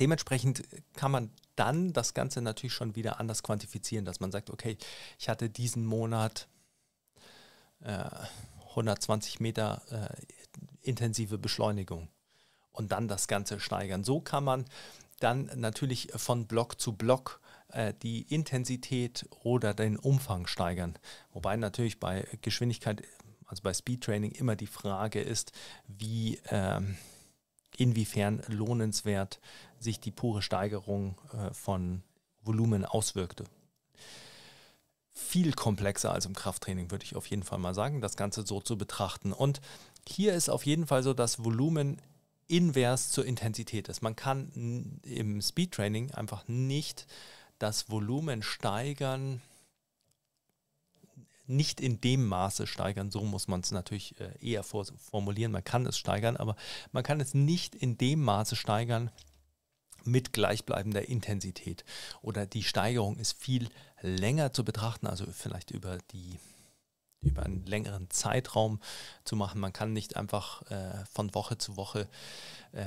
[0.00, 0.62] Dementsprechend
[0.94, 4.76] kann man dann das Ganze natürlich schon wieder anders quantifizieren, dass man sagt, okay,
[5.18, 6.48] ich hatte diesen Monat
[7.80, 8.08] äh,
[8.70, 12.08] 120 Meter äh, intensive Beschleunigung
[12.76, 14.04] und dann das Ganze steigern.
[14.04, 14.64] So kann man
[15.20, 20.98] dann natürlich von Block zu Block äh, die Intensität oder den Umfang steigern.
[21.32, 23.02] Wobei natürlich bei Geschwindigkeit,
[23.46, 25.52] also bei Speedtraining immer die Frage ist,
[25.86, 26.96] wie ähm,
[27.76, 29.40] inwiefern lohnenswert
[29.78, 32.02] sich die pure Steigerung äh, von
[32.42, 33.44] Volumen auswirkte.
[35.12, 38.60] Viel komplexer als im Krafttraining, würde ich auf jeden Fall mal sagen, das Ganze so
[38.60, 39.32] zu betrachten.
[39.32, 39.60] Und
[40.06, 42.00] hier ist auf jeden Fall so, dass Volumen
[42.48, 44.02] invers zur Intensität ist.
[44.02, 47.06] Man kann im Speedtraining einfach nicht
[47.58, 49.40] das Volumen steigern,
[51.46, 55.86] nicht in dem Maße steigern, so muss man es natürlich äh, eher formulieren, man kann
[55.86, 56.56] es steigern, aber
[56.92, 59.10] man kann es nicht in dem Maße steigern
[60.04, 61.84] mit gleichbleibender Intensität.
[62.22, 63.68] Oder die Steigerung ist viel
[64.00, 66.38] länger zu betrachten, also vielleicht über die
[67.26, 68.80] über einen längeren Zeitraum
[69.24, 69.60] zu machen.
[69.60, 72.08] Man kann nicht einfach äh, von Woche zu Woche
[72.72, 72.84] äh,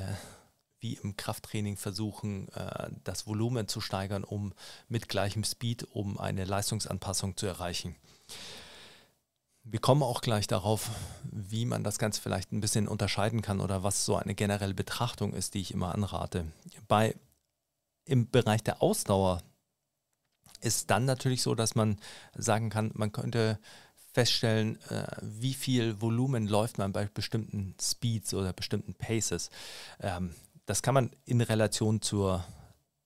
[0.79, 4.53] wie im Krafttraining versuchen, äh, das Volumen zu steigern, um
[4.87, 7.95] mit gleichem Speed, um eine Leistungsanpassung zu erreichen.
[9.63, 10.89] Wir kommen auch gleich darauf,
[11.23, 15.33] wie man das Ganze vielleicht ein bisschen unterscheiden kann oder was so eine generelle Betrachtung
[15.33, 16.45] ist, die ich immer anrate.
[16.87, 17.15] Bei,
[18.05, 19.43] Im Bereich der Ausdauer
[20.61, 21.99] ist dann natürlich so, dass man
[22.35, 23.59] sagen kann, man könnte
[24.13, 29.49] feststellen, äh, wie viel Volumen läuft man bei bestimmten Speeds oder bestimmten Paces.
[30.01, 30.33] Ähm,
[30.65, 32.43] das kann man in Relation zur,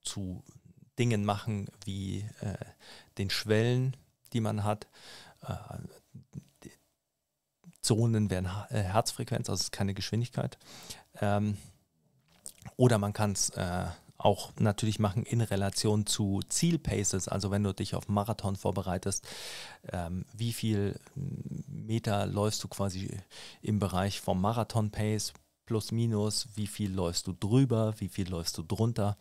[0.01, 0.43] zu
[0.99, 2.55] Dingen machen wie äh,
[3.17, 3.95] den Schwellen,
[4.33, 4.87] die man hat.
[5.41, 5.55] Äh,
[7.81, 10.57] Zonen wären äh, Herzfrequenz, also es ist keine Geschwindigkeit.
[11.19, 11.57] Ähm,
[12.77, 13.85] oder man kann es äh,
[14.17, 17.27] auch natürlich machen in Relation zu Zielpaces.
[17.27, 19.27] Also wenn du dich auf Marathon vorbereitest,
[19.91, 20.99] ähm, wie viel
[21.67, 23.19] Meter läufst du quasi
[23.61, 25.33] im Bereich vom Marathon-Pace
[25.65, 29.17] plus minus, wie viel läufst du drüber, wie viel läufst du drunter.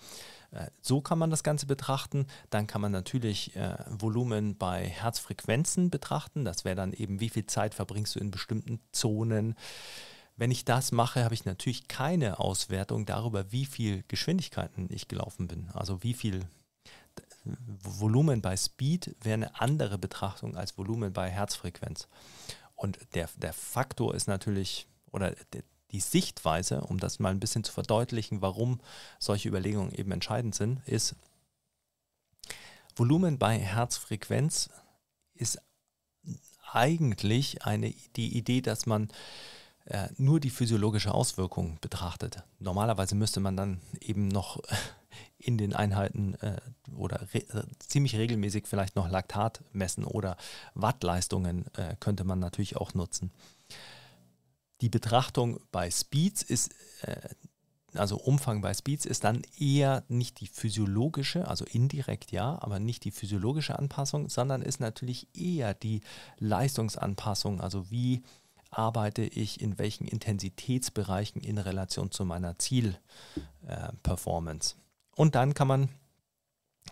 [0.50, 2.26] Äh, so kann man das Ganze betrachten.
[2.50, 6.44] Dann kann man natürlich äh, Volumen bei Herzfrequenzen betrachten.
[6.44, 9.57] Das wäre dann eben, wie viel Zeit verbringst du in bestimmten Zonen.
[10.42, 15.46] Wenn ich das mache, habe ich natürlich keine Auswertung darüber, wie viel Geschwindigkeiten ich gelaufen
[15.46, 15.70] bin.
[15.72, 16.44] Also wie viel
[17.44, 22.09] Volumen bei Speed wäre eine andere Betrachtung als Volumen bei Herzfrequenz.
[22.74, 27.62] Und der, der Faktor ist natürlich, oder der, die Sichtweise, um das mal ein bisschen
[27.62, 28.81] zu verdeutlichen, warum
[29.20, 31.14] solche Überlegungen eben entscheidend sind, ist,
[32.96, 34.70] Volumen bei Herzfrequenz
[35.35, 35.62] ist
[36.72, 39.09] eigentlich eine, die Idee, dass man
[39.87, 42.42] äh, nur die physiologische Auswirkung betrachtet.
[42.59, 44.61] Normalerweise müsste man dann eben noch
[45.38, 46.61] in den Einheiten äh,
[46.97, 50.37] oder re äh, ziemlich regelmäßig vielleicht noch Laktat messen oder
[50.75, 53.33] Wattleistungen äh, könnte man natürlich auch nutzen.
[54.81, 57.29] Die Betrachtung bei Speeds ist, äh,
[57.95, 63.05] also Umfang bei Speeds ist dann eher nicht die physiologische, also indirekt ja, aber nicht
[63.05, 66.01] die physiologische Anpassung, sondern ist natürlich eher die
[66.38, 68.23] Leistungsanpassung, also wie
[68.72, 74.74] arbeite ich in welchen Intensitätsbereichen in Relation zu meiner Zielperformance.
[74.74, 74.78] Äh,
[75.16, 75.88] Und dann kann man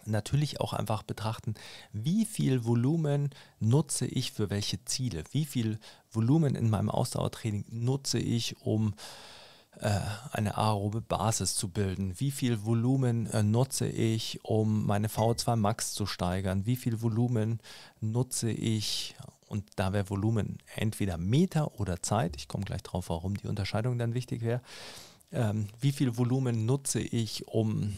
[0.04, 1.54] natürlich auch einfach betrachten,
[1.92, 5.78] wie viel Volumen nutze ich für welche Ziele, wie viel
[6.10, 8.94] Volumen in meinem Ausdauertraining nutze ich, um
[9.78, 10.00] äh,
[10.32, 15.92] eine aerobe Basis zu bilden, wie viel Volumen äh, nutze ich, um meine VO2 Max
[15.92, 17.60] zu steigern, wie viel Volumen
[18.00, 19.14] nutze ich,
[19.50, 23.98] und da wäre Volumen entweder Meter oder Zeit, ich komme gleich drauf, warum die Unterscheidung
[23.98, 24.62] dann wichtig wäre,
[25.32, 27.96] ähm, wie viel Volumen nutze ich, um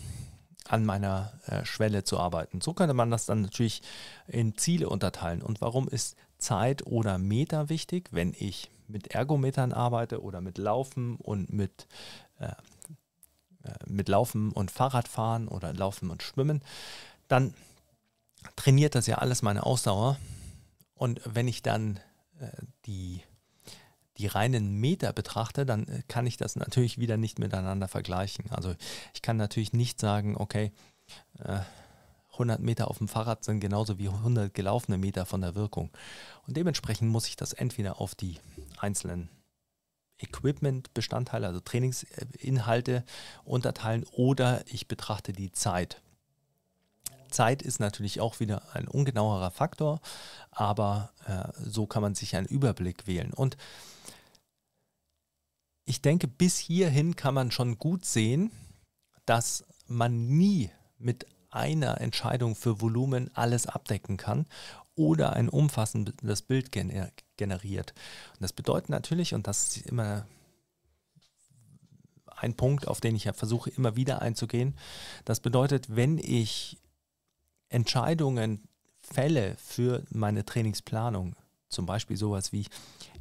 [0.67, 2.63] an meiner äh, Schwelle zu arbeiten.
[2.63, 3.83] So könnte man das dann natürlich
[4.27, 5.43] in Ziele unterteilen.
[5.43, 11.17] Und warum ist Zeit oder Meter wichtig, wenn ich mit Ergometern arbeite oder mit Laufen
[11.17, 11.87] und mit,
[12.39, 16.63] äh, äh, mit Laufen und Fahrradfahren oder Laufen und Schwimmen,
[17.29, 17.53] dann
[18.57, 20.17] trainiert das ja alles meine Ausdauer.
[20.95, 21.99] Und wenn ich dann
[22.41, 22.49] äh,
[22.87, 23.23] die
[24.19, 28.51] die reinen Meter betrachte, dann äh, kann ich das natürlich wieder nicht miteinander vergleichen.
[28.51, 28.75] Also
[29.15, 30.73] ich kann natürlich nicht sagen, okay,
[32.33, 35.91] 100 äh, Meter auf dem Fahrrad sind genauso wie 100 gelaufene Meter von der Wirkung.
[36.47, 38.39] Und dementsprechend muss ich das entweder auf die
[38.79, 39.29] einzelnen
[40.19, 43.05] Equipment-Bestandteile, also Trainingsinhalte
[43.45, 46.01] unterteilen oder ich betrachte die Zeit.
[47.33, 50.01] Zeit ist natürlich auch wieder ein ungenauerer Faktor,
[50.51, 53.33] aber äh, so kann man sich einen Überblick wählen.
[53.33, 53.57] Und
[55.85, 58.53] ich denke, bis hierhin kann man schon gut sehen,
[59.27, 64.47] dass man nie mit einer Entscheidung für Volumen alles abdecken kann
[64.95, 67.95] oder ein umfassendes Bild generiert.
[68.35, 70.27] Und das bedeutet natürlich, und das ist immer
[72.37, 74.75] ein Punkt, auf den ich ja versuche immer wieder einzugehen,
[75.25, 76.79] das bedeutet, wenn ich
[77.73, 78.69] Entscheidungen
[79.01, 81.35] fälle für meine Trainingsplanung,
[81.69, 82.67] zum Beispiel sowas wie,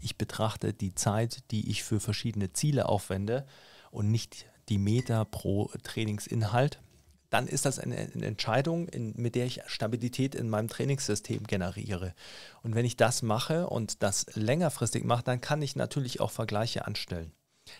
[0.01, 3.47] ich betrachte die Zeit, die ich für verschiedene Ziele aufwende
[3.91, 6.81] und nicht die Meter pro Trainingsinhalt,
[7.29, 12.13] dann ist das eine, Entscheidung, in, mit der ich Stabilität in meinem Trainingssystem generiere.
[12.61, 16.85] Und wenn ich das mache und das längerfristig mache, dann kann ich natürlich auch Vergleiche
[16.85, 17.31] anstellen.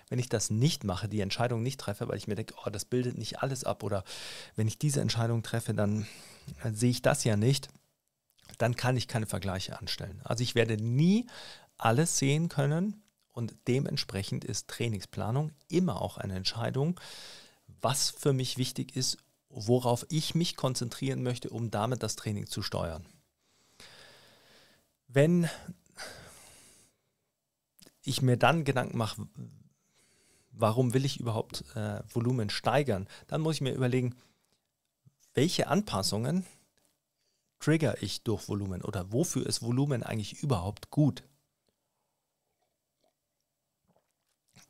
[0.09, 2.85] Wenn ich das nicht mache, die Entscheidung nicht treffe, weil ich mir denke, oh, das
[2.85, 4.03] bildet nicht alles ab oder
[4.55, 6.07] wenn ich diese Entscheidung treffe, dann
[6.71, 7.69] sehe ich das ja nicht,
[8.57, 10.21] dann kann ich keine Vergleiche anstellen.
[10.23, 11.27] Also ich werde nie
[11.77, 13.01] alles sehen können
[13.31, 16.99] und dementsprechend ist Trainingsplanung immer auch eine Entscheidung,
[17.81, 19.17] was für mich wichtig ist,
[19.49, 23.05] worauf ich mich konzentrieren möchte, um damit das Training zu steuern.
[25.07, 25.49] Wenn
[28.03, 29.27] ich mir dann Gedanken mache,
[30.51, 34.15] warum will ich überhaupt äh, Volumen steigern, dann muss ich mir überlegen,
[35.33, 36.45] welche Anpassungen
[37.59, 41.23] trigger ich durch Volumen oder wofür ist Volumen eigentlich überhaupt gut?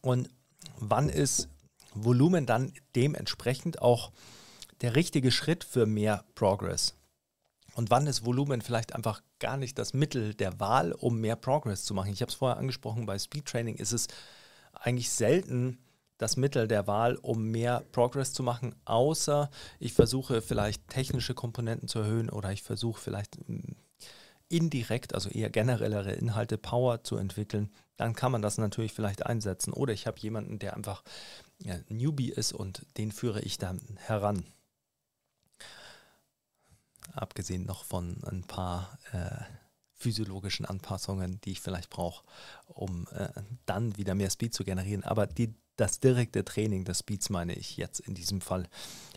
[0.01, 0.29] Und
[0.77, 1.47] wann ist
[1.93, 4.11] Volumen dann dementsprechend auch
[4.81, 6.95] der richtige Schritt für mehr Progress?
[7.73, 11.85] Und wann ist Volumen vielleicht einfach gar nicht das Mittel der Wahl, um mehr Progress
[11.85, 12.11] zu machen?
[12.11, 14.07] Ich habe es vorher angesprochen, bei Speed Training ist es
[14.81, 15.77] eigentlich selten
[16.17, 21.87] das Mittel der Wahl, um mehr Progress zu machen, außer ich versuche vielleicht technische Komponenten
[21.87, 23.75] zu erhöhen oder ich versuche vielleicht hm,
[24.49, 29.73] indirekt, also eher generellere Inhalte, Power zu entwickeln, dann kann man das natürlich vielleicht einsetzen.
[29.73, 31.03] Oder ich habe jemanden, der einfach
[31.59, 34.45] ja, Newbie ist und den führe ich dann heran.
[37.13, 39.43] Abgesehen noch von ein paar äh,
[40.01, 42.23] physiologischen Anpassungen, die ich vielleicht brauche,
[42.67, 43.29] um äh,
[43.65, 45.03] dann wieder mehr Speed zu generieren.
[45.03, 48.67] Aber die, das direkte Training des Speeds, meine ich jetzt in diesem Fall,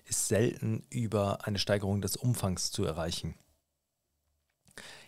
[0.05, 3.35] ist selten über eine Steigerung des Umfangs zu erreichen.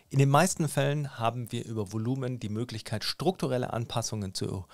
[0.09, 4.65] In den meisten Fällen haben wir über Volumen die Möglichkeit, strukturelle Anpassungen zu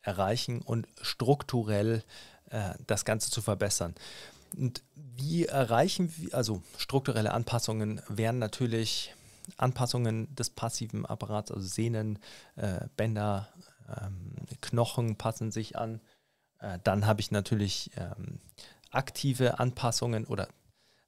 [0.00, 2.04] erreichen und strukturell
[2.50, 3.94] äh, das Ganze zu verbessern.
[4.56, 9.12] Und wie erreichen wir, also strukturelle Anpassungen wären natürlich
[9.56, 12.18] Anpassungen des passiven Apparats, also Sehnen,
[12.56, 13.48] äh, Bänder,
[13.88, 16.00] ähm, Knochen passen sich an.
[16.58, 18.40] Äh, dann habe ich natürlich ähm,
[18.90, 20.48] aktive Anpassungen oder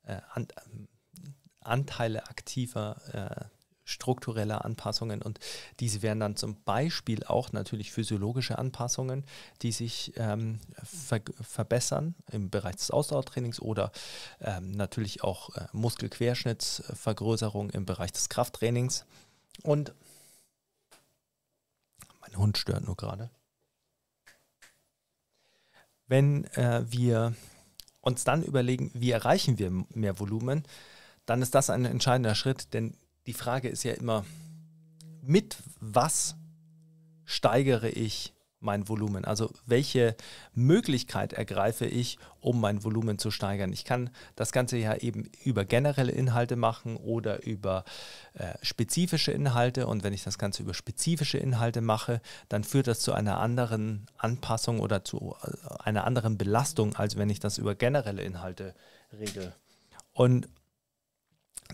[0.05, 0.49] äh, an,
[1.61, 3.58] Anteile aktiver äh,
[3.89, 5.41] strukturelle Anpassungen und
[5.81, 9.25] diese wären dann zum Beispiel auch natürlich physiologische Anpassungen,
[9.63, 13.91] die sich ähm, ver verbessern im Bereich des Ausdauertrainings oder
[14.41, 19.07] ähm, natürlich auch äh, Muskelquerschnittsvergrößerung im Bereich des Krafttrainings.
[19.63, 19.95] Und
[22.21, 23.31] mein Hund stört nur gerade.
[26.07, 27.35] Wenn äh, wir
[28.01, 30.65] uns dann überlegen, wie erreichen wir mehr Volumen,
[31.27, 32.97] dann ist das ein entscheidender Schritt, denn
[33.29, 34.25] die Frage ist ja immer,
[35.21, 36.35] mit was
[37.27, 39.27] steigere ich mein Volumen?
[39.27, 40.17] Also welche
[40.55, 43.71] Möglichkeit ergreife ich, um mein Volumen zu steigern?
[43.71, 47.85] Ich kann das Ganze ja eben über generelle Inhalte machen oder über
[48.33, 49.87] äh, spezifische Inhalte.
[49.87, 54.07] Und wenn ich das Ganze über spezifische Inhalte mache, dann führt das zu einer anderen
[54.17, 58.75] Anpassung oder zu äh, einer anderen Belastung, als wenn ich das über generelle Inhalte
[59.13, 59.55] regel.
[60.15, 60.49] Und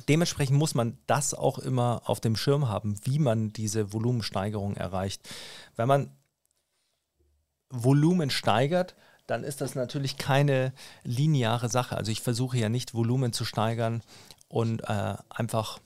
[0.09, 5.28] Dementsprechend muss man das auch immer auf dem Schirm haben, wie man diese Volumensteigerung erreicht.
[5.76, 6.11] Wenn man
[7.70, 8.94] Volumen steigert,
[9.26, 11.96] dann ist das natürlich keine lineare Sache.
[11.96, 14.02] Also ich versuche ja nicht Volumen zu steigern
[14.48, 15.80] und äh, einfach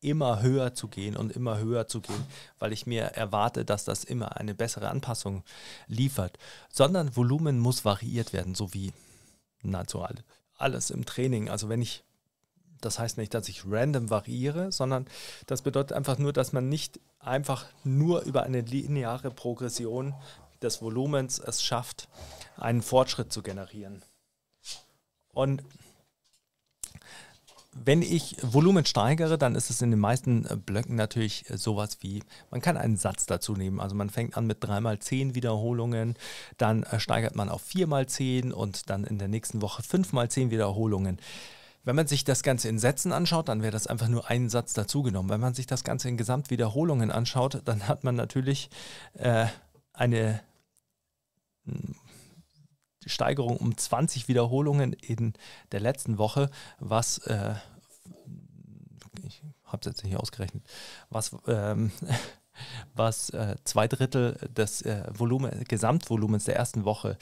[0.00, 2.24] immer höher zu gehen und immer höher zu gehen,
[2.58, 5.42] weil ich mir erwarte, dass das immer eine bessere Anpassung
[5.86, 6.38] liefert,
[6.70, 8.92] sondern Volumen muss variiert werden, so wie
[9.62, 10.04] nahezu
[10.54, 11.48] alles im Training.
[11.48, 12.04] Also wenn ich
[12.86, 15.06] das heißt nicht, dass ich random variiere, sondern
[15.46, 20.14] das bedeutet einfach nur, dass man nicht einfach nur über eine lineare Progression
[20.62, 22.08] des Volumens es schafft,
[22.56, 24.02] einen Fortschritt zu generieren.
[25.32, 25.62] Und
[27.84, 31.98] wenn ich Volumen steigere, dann ist es in den meisten äh, Blöcken natürlich äh, sowas
[32.00, 33.80] wie, man kann einen Satz dazu nehmen.
[33.80, 36.16] Also man fängt an mit 3x10 Wiederholungen,
[36.56, 41.18] dann äh, steigert man auf 4x10 und dann in der nächsten Woche 5x10 Wiederholungen.
[41.86, 44.74] Wenn man sich das Ganze in Sätzen anschaut, dann wäre das einfach nur ein Satz
[44.74, 45.30] dazugenommen.
[45.30, 48.70] Wenn man sich das Ganze in Gesamtwiederholungen anschaut, dann hat man natürlich
[49.14, 49.46] äh,
[49.92, 50.42] eine
[51.64, 51.94] hm,
[53.06, 55.34] Steigerung um 20 Wiederholungen in
[55.70, 57.54] der letzten Woche, was äh,
[59.22, 60.64] ich habe es jetzt nicht ausgerechnet,
[61.08, 61.92] was ähm,
[62.94, 67.16] was äh, zwei Drittel des äh, Volumen, Gesamtvolumens der ersten Woche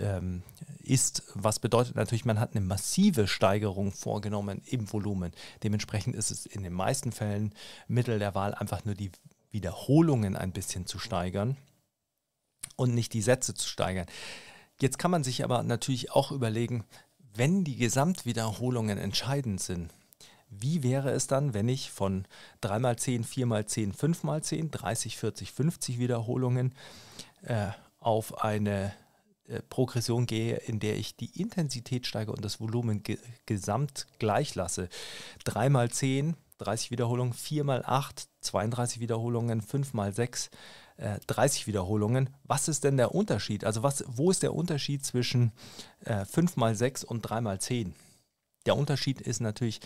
[0.00, 0.42] ähm,
[0.82, 5.32] ist, was bedeutet natürlich, man hat eine massive Steigerung vorgenommen im Volumen.
[5.62, 7.54] Dementsprechend ist es in den meisten Fällen
[7.88, 9.12] Mittel der Wahl einfach nur die
[9.50, 11.56] Wiederholungen ein bisschen zu steigern
[12.76, 14.06] und nicht die Sätze zu steigern.
[14.80, 16.84] Jetzt kann man sich aber natürlich auch überlegen,
[17.34, 19.92] wenn die Gesamtwiederholungen entscheidend sind,
[20.48, 22.26] wie wäre es dann, wenn ich von
[22.62, 26.74] 3x10, 4x10, 5x10, 30, 40, 50 Wiederholungen
[27.42, 27.68] äh,
[28.00, 28.92] auf eine
[29.68, 34.88] Progression gehe, in der ich die Intensität steige und das Volumen ge gesamt gleich lasse.
[35.44, 40.50] 3 mal 10, 30 Wiederholungen, 4 mal 8, 32 Wiederholungen, 5 mal 6,
[40.96, 42.30] äh, 30 Wiederholungen.
[42.44, 43.64] Was ist denn der Unterschied?
[43.64, 45.52] Also was, wo ist der Unterschied zwischen
[46.04, 47.94] äh, 5 mal 6 und 3 mal 10?
[48.66, 49.80] Der Unterschied ist natürlich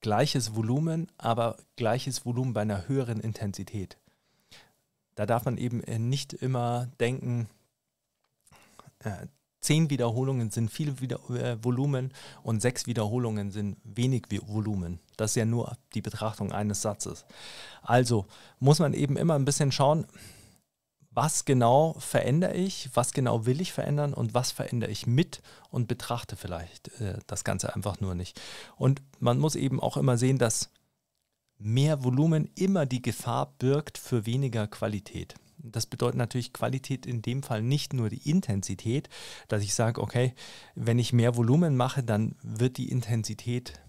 [0.00, 3.98] gleiches Volumen, aber gleiches Volumen bei einer höheren Intensität.
[5.16, 7.48] Da darf man eben äh, nicht immer denken,
[9.00, 9.26] äh,
[9.60, 15.00] zehn Wiederholungen sind viel Wieder äh, Volumen und sechs Wiederholungen sind wenig Volumen.
[15.16, 17.24] Das ist ja nur die Betrachtung eines Satzes.
[17.82, 18.26] Also
[18.60, 20.06] muss man eben immer ein bisschen schauen,
[21.10, 25.40] was genau verändere ich, was genau will ich verändern und was verändere ich mit
[25.70, 28.40] und betrachte vielleicht äh, das Ganze einfach nur nicht.
[28.76, 30.70] Und man muss eben auch immer sehen, dass
[31.58, 35.34] mehr Volumen immer die Gefahr birgt für weniger Qualität.
[35.58, 39.08] Das bedeutet natürlich Qualität in dem Fall nicht nur die Intensität,
[39.48, 40.34] dass ich sage, okay,
[40.74, 43.80] wenn ich mehr Volumen mache, dann wird die Intensität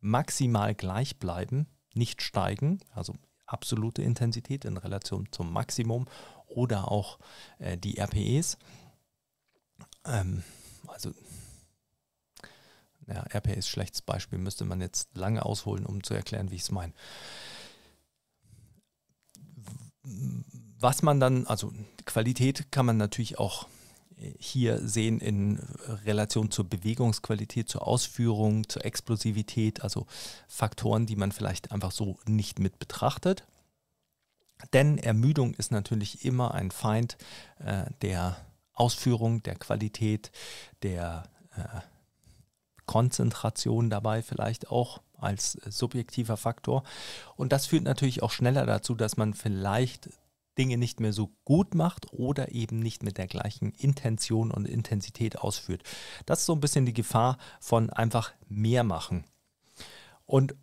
[0.00, 3.14] maximal gleich bleiben, nicht steigen, also
[3.46, 6.06] absolute Intensität in Relation zum Maximum
[6.46, 7.18] oder auch
[7.58, 8.58] äh, die RPEs.
[10.04, 10.42] Ähm,
[10.86, 11.12] also
[13.06, 16.62] ja, RPE ist schlechtes Beispiel, müsste man jetzt lange ausholen, um zu erklären, wie ich
[16.62, 16.92] es meine.
[20.78, 21.72] Was man dann, also
[22.04, 23.66] Qualität kann man natürlich auch
[24.18, 25.58] äh, hier sehen in
[26.04, 30.06] Relation zur Bewegungsqualität, zur Ausführung, zur Explosivität, also
[30.48, 33.44] Faktoren, die man vielleicht einfach so nicht mit betrachtet.
[34.72, 37.16] Denn Ermüdung ist natürlich immer ein Feind
[37.58, 38.36] äh, der
[38.72, 40.30] Ausführung, der Qualität,
[40.82, 41.24] der
[41.56, 41.80] äh,
[42.86, 46.84] Konzentration dabei vielleicht auch als subjektiver Faktor.
[47.36, 50.10] Und das führt natürlich auch schneller dazu, dass man vielleicht
[50.58, 55.38] Dinge nicht mehr so gut macht oder eben nicht mit der gleichen Intention und Intensität
[55.38, 55.82] ausführt.
[56.24, 59.24] Das ist so ein bisschen die Gefahr von einfach mehr machen.
[60.24, 60.54] Und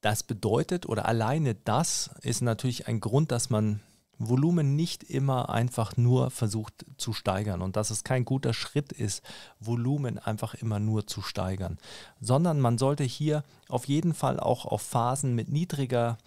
[0.00, 3.80] das bedeutet oder alleine das ist natürlich ein Grund, dass man
[4.18, 9.22] Volumen nicht immer einfach nur versucht zu steigern und dass es kein guter Schritt ist,
[9.60, 11.78] Volumen einfach immer nur zu steigern,
[12.20, 16.18] sondern man sollte hier auf jeden Fall auch auf Phasen mit niedriger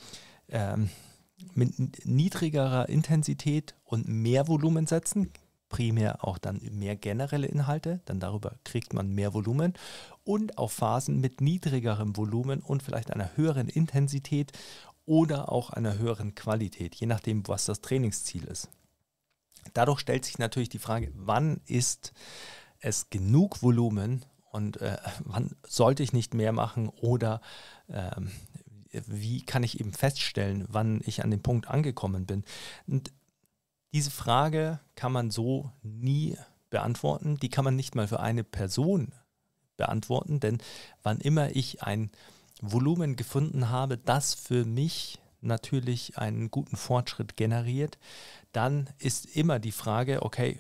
[0.50, 0.90] ähm,
[1.54, 5.32] mit niedrigerer Intensität und mehr Volumen setzen,
[5.70, 9.74] primär auch dann mehr generelle Inhalte, dann darüber kriegt man mehr Volumen
[10.24, 14.52] und auf Phasen mit niedrigerem Volumen und vielleicht einer höheren Intensität
[15.06, 18.70] oder auch einer höheren Qualität, je nachdem, was das Trainingsziel ist.
[19.74, 22.14] Dadurch stellt sich natürlich die Frage, wann ist
[22.80, 27.42] es genug Volumen und äh, wann sollte ich nicht mehr machen oder
[27.90, 28.32] ähm,
[28.92, 32.44] wie kann ich eben feststellen, wann ich an dem Punkt angekommen bin.
[32.88, 33.12] Und
[33.94, 36.38] diese Frage kann man so nie
[36.70, 37.38] beantworten.
[37.38, 39.14] Die kann man nicht mal für eine Person
[39.78, 40.58] beantworten, denn
[41.04, 42.12] wann immer ich ein
[42.62, 47.98] Volumen gefunden habe, das für mich natürlich einen guten Fortschritt generiert,
[48.52, 50.60] dann ist immer die Frage, okay,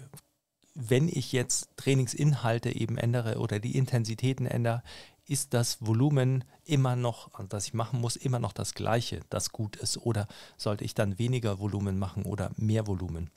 [0.75, 4.83] wenn ich jetzt Trainingsinhalte eben ändere oder die Intensitäten ändere,
[5.27, 9.75] ist das Volumen immer noch, das ich machen muss, immer noch das gleiche, das gut
[9.75, 9.97] ist?
[9.97, 13.29] Oder sollte ich dann weniger Volumen machen oder mehr Volumen?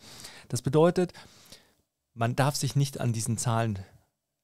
[0.48, 1.12] Das bedeutet,
[2.14, 3.78] man darf sich nicht an diesen Zahlen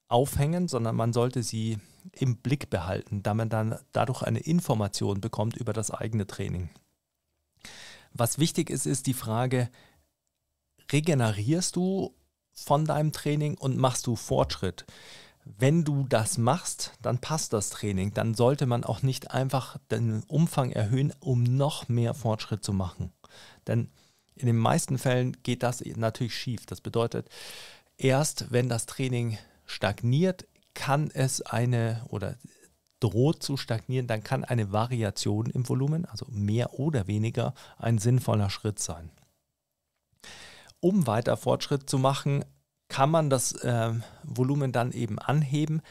[0.09, 1.79] aufhängen, sondern man sollte sie
[2.13, 6.71] im Blick behalten, da man dann dadurch eine Information bekommt über das eigene Training.
[8.13, 9.69] Was wichtig ist, ist die Frage,
[10.91, 12.15] regenerierst du
[12.53, 14.87] von deinem Training und machst du Fortschritt?
[15.47, 18.13] Wenn du das machst, dann passt das Training.
[18.13, 23.13] Dann sollte man auch nicht einfach den Umfang erhöhen, um noch mehr Fortschritt zu machen.
[23.67, 23.89] Denn
[24.35, 26.67] in den meisten Fällen geht das natürlich schief.
[26.67, 27.29] Das bedeutet,
[27.97, 32.37] erst wenn das Training stagniert, kann es eine oder
[33.01, 38.51] droht zu stagnieren, dann kann eine Variation im Volumen, also mehr oder weniger, ein sinnvoller
[38.51, 39.11] Schritt sein.
[40.81, 42.45] Um weiter Fortschritt zu machen,
[42.89, 45.83] kann man das äh, Volumen dann eben anheben.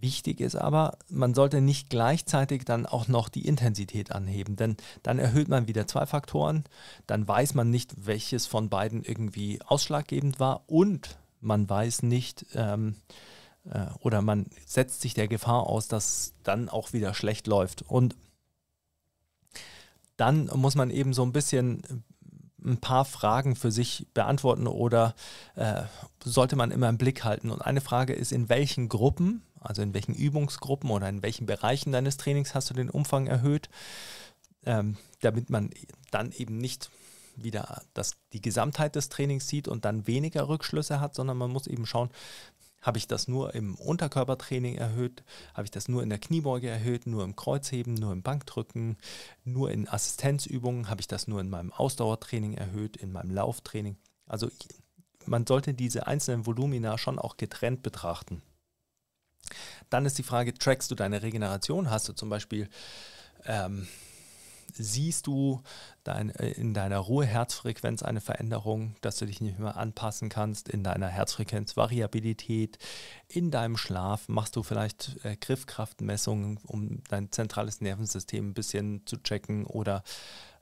[0.00, 5.18] Wichtig ist aber, man sollte nicht gleichzeitig dann auch noch die Intensität anheben, denn dann
[5.18, 6.64] erhöht man wieder zwei Faktoren,
[7.06, 12.96] dann weiß man nicht, welches von beiden irgendwie ausschlaggebend war und man weiß nicht ähm,
[13.70, 17.82] äh, oder man setzt sich der Gefahr aus, dass dann auch wieder schlecht läuft.
[17.82, 18.14] Und
[20.16, 22.04] dann muss man eben so ein bisschen
[22.66, 25.14] ein paar Fragen für sich beantworten oder
[25.54, 25.82] äh,
[26.24, 27.50] sollte man immer im Blick halten.
[27.50, 31.92] Und eine Frage ist, in welchen Gruppen, also in welchen Übungsgruppen oder in welchen Bereichen
[31.92, 33.68] deines Trainings hast du den Umfang erhöht,
[34.64, 35.70] ähm, damit man
[36.10, 36.90] dann eben nicht
[37.36, 41.66] wieder das, die Gesamtheit des Trainings sieht und dann weniger Rückschlüsse hat, sondern man muss
[41.66, 42.10] eben schauen,
[42.86, 45.24] habe ich das nur im Unterkörpertraining erhöht?
[45.54, 47.08] Habe ich das nur in der Kniebeuge erhöht?
[47.08, 47.94] Nur im Kreuzheben?
[47.94, 48.96] Nur im Bankdrücken?
[49.44, 50.88] Nur in Assistenzübungen?
[50.88, 52.96] Habe ich das nur in meinem Ausdauertraining erhöht?
[52.96, 53.96] In meinem Lauftraining?
[54.28, 54.48] Also
[55.24, 58.40] man sollte diese einzelnen Volumina schon auch getrennt betrachten.
[59.90, 61.90] Dann ist die Frage, trackst du deine Regeneration?
[61.90, 62.68] Hast du zum Beispiel
[63.46, 63.88] ähm,
[64.78, 65.62] siehst du
[66.04, 70.84] dein, äh, in deiner Ruheherzfrequenz eine Veränderung, dass du dich nicht mehr anpassen kannst, in
[70.84, 72.78] deiner Herzfrequenzvariabilität,
[73.28, 74.28] in deinem Schlaf?
[74.28, 80.02] Machst du vielleicht äh, Griffkraftmessungen, um dein zentrales Nervensystem ein bisschen zu checken oder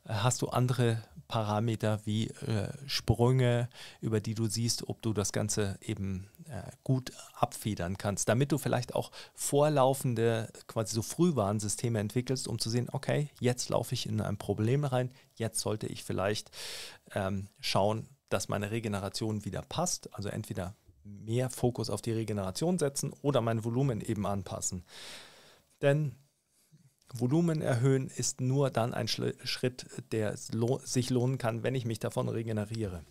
[0.07, 3.69] hast du andere Parameter wie äh, Sprünge,
[4.01, 6.34] über die du siehst, ob du das Ganze eben äh,
[6.83, 12.89] gut abfedern kannst, damit du vielleicht auch vorlaufende, quasi so Frühwarnsysteme entwickelst, um zu sehen,
[12.93, 16.51] okay, jetzt laufe ich in ein Problem rein, jetzt sollte ich vielleicht
[17.15, 20.75] ähm, schauen, dass meine Regeneration wieder passt, also entweder
[21.05, 24.85] mehr Fokus auf die Regeneration setzen oder mein Volumen eben anpassen.
[25.83, 26.15] Denn
[27.13, 32.29] Volumen erhöhen ist nur dann ein Schritt, der sich lohnen kann, wenn ich mich davon
[32.29, 33.05] regeneriere.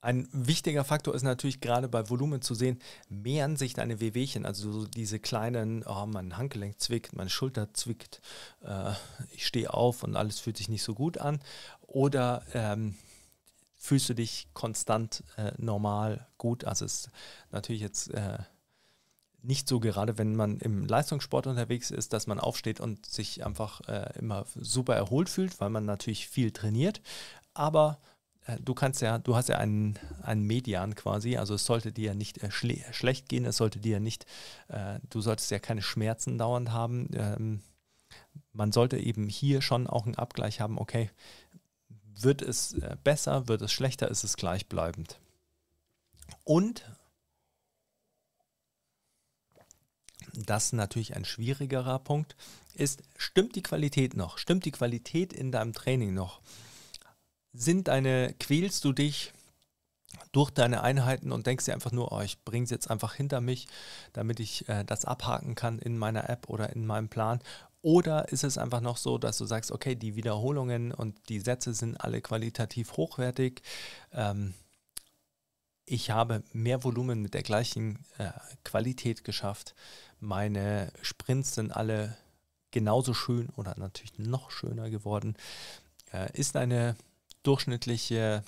[0.00, 2.78] Ein wichtiger Faktor ist natürlich gerade bei Volumen zu sehen,
[3.08, 8.20] mehren sich deine Wehwehchen, also so diese kleinen, oh, mein Handgelenk zwickt, meine Schulter zwickt,
[8.62, 8.92] äh,
[9.32, 11.40] ich stehe auf und alles fühlt sich nicht so gut an.
[11.80, 12.94] Oder ähm,
[13.74, 16.64] fühlst du dich konstant äh, normal gut?
[16.64, 17.10] Also es ist
[17.50, 18.38] natürlich jetzt äh,
[19.42, 23.80] nicht so gerade, wenn man im Leistungssport unterwegs ist, dass man aufsteht und sich einfach
[23.88, 27.00] äh, immer super erholt fühlt, weil man natürlich viel trainiert.
[27.54, 27.98] Aber
[28.56, 32.42] du kannst ja, du hast ja einen, einen Median quasi, also es sollte dir nicht
[32.42, 34.26] äh, schle schlecht gehen, es sollte dir nicht,
[34.68, 37.10] äh, du solltest ja keine Schmerzen dauernd haben.
[37.14, 37.62] Ähm,
[38.52, 41.10] man sollte eben hier schon auch einen Abgleich haben, okay,
[42.14, 45.20] wird es äh, besser, wird es schlechter, ist es gleichbleibend.
[46.44, 46.84] Und
[50.32, 52.36] das natürlich ein schwierigerer Punkt,
[52.74, 54.38] ist, stimmt die Qualität noch?
[54.38, 56.40] Stimmt die Qualität in deinem Training noch?
[57.58, 59.32] Sind deine, quälst du dich
[60.32, 63.40] durch deine Einheiten und denkst dir einfach nur, oh, ich bringe es jetzt einfach hinter
[63.40, 63.66] mich,
[64.12, 67.40] damit ich äh, das abhaken kann in meiner App oder in meinem Plan?
[67.82, 71.74] Oder ist es einfach noch so, dass du sagst, okay, die Wiederholungen und die Sätze
[71.74, 73.62] sind alle qualitativ hochwertig?
[74.12, 74.54] Ähm,
[75.84, 78.30] ich habe mehr Volumen mit der gleichen äh,
[78.62, 79.74] Qualität geschafft.
[80.20, 82.16] Meine Sprints sind alle
[82.70, 85.36] genauso schön oder natürlich noch schöner geworden.
[86.12, 86.96] Äh, ist eine
[87.42, 88.42] durchschnittliche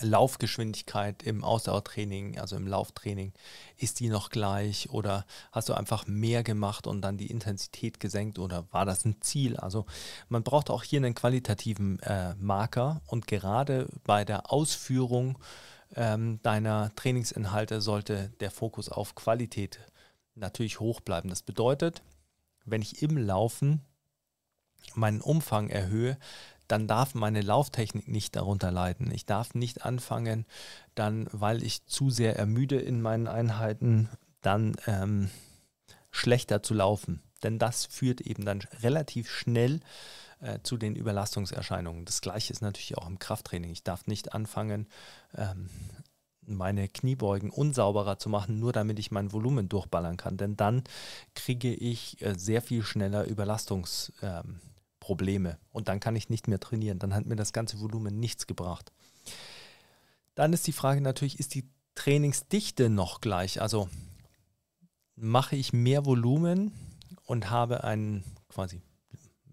[0.00, 3.32] Laufgeschwindigkeit im Ausdauertraining, also im Lauftraining,
[3.76, 8.38] ist die noch gleich oder hast du einfach mehr gemacht und dann die Intensität gesenkt
[8.38, 9.56] oder war das ein Ziel?
[9.56, 9.86] Also
[10.28, 15.38] man braucht auch hier einen qualitativen äh, Marker und gerade bei der Ausführung
[15.94, 19.80] ähm, deiner Trainingsinhalte sollte der Fokus auf Qualität
[20.34, 21.30] natürlich hoch bleiben.
[21.30, 22.02] Das bedeutet,
[22.66, 23.80] wenn ich im Laufen
[24.94, 26.18] meinen Umfang erhöhe,
[26.68, 29.10] dann darf meine Lauftechnik nicht darunter leiden.
[29.12, 30.46] Ich darf nicht anfangen,
[30.94, 34.08] dann, weil ich zu sehr ermüde in meinen Einheiten,
[34.42, 35.30] dann ähm,
[36.10, 37.22] schlechter zu laufen.
[37.42, 39.80] Denn das führt eben dann relativ schnell
[40.40, 42.04] äh, zu den Überlastungserscheinungen.
[42.04, 43.70] Das gleiche ist natürlich auch im Krafttraining.
[43.70, 44.88] Ich darf nicht anfangen,
[45.36, 45.68] ähm,
[46.48, 50.36] meine Kniebeugen unsauberer zu machen, nur damit ich mein Volumen durchballern kann.
[50.36, 50.84] Denn dann
[51.34, 54.60] kriege ich äh, sehr viel schneller Überlastungsprobleme ähm,
[55.72, 56.98] und dann kann ich nicht mehr trainieren.
[56.98, 58.92] Dann hat mir das ganze Volumen nichts gebracht.
[60.34, 63.60] Dann ist die Frage natürlich, ist die Trainingsdichte noch gleich?
[63.60, 63.88] Also
[65.16, 66.72] mache ich mehr Volumen
[67.24, 68.82] und habe einen quasi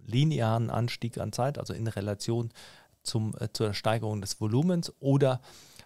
[0.06, 2.52] linearen Anstieg an Zeit, also in Relation
[3.04, 5.42] zum, äh, zur Steigerung des Volumens, oder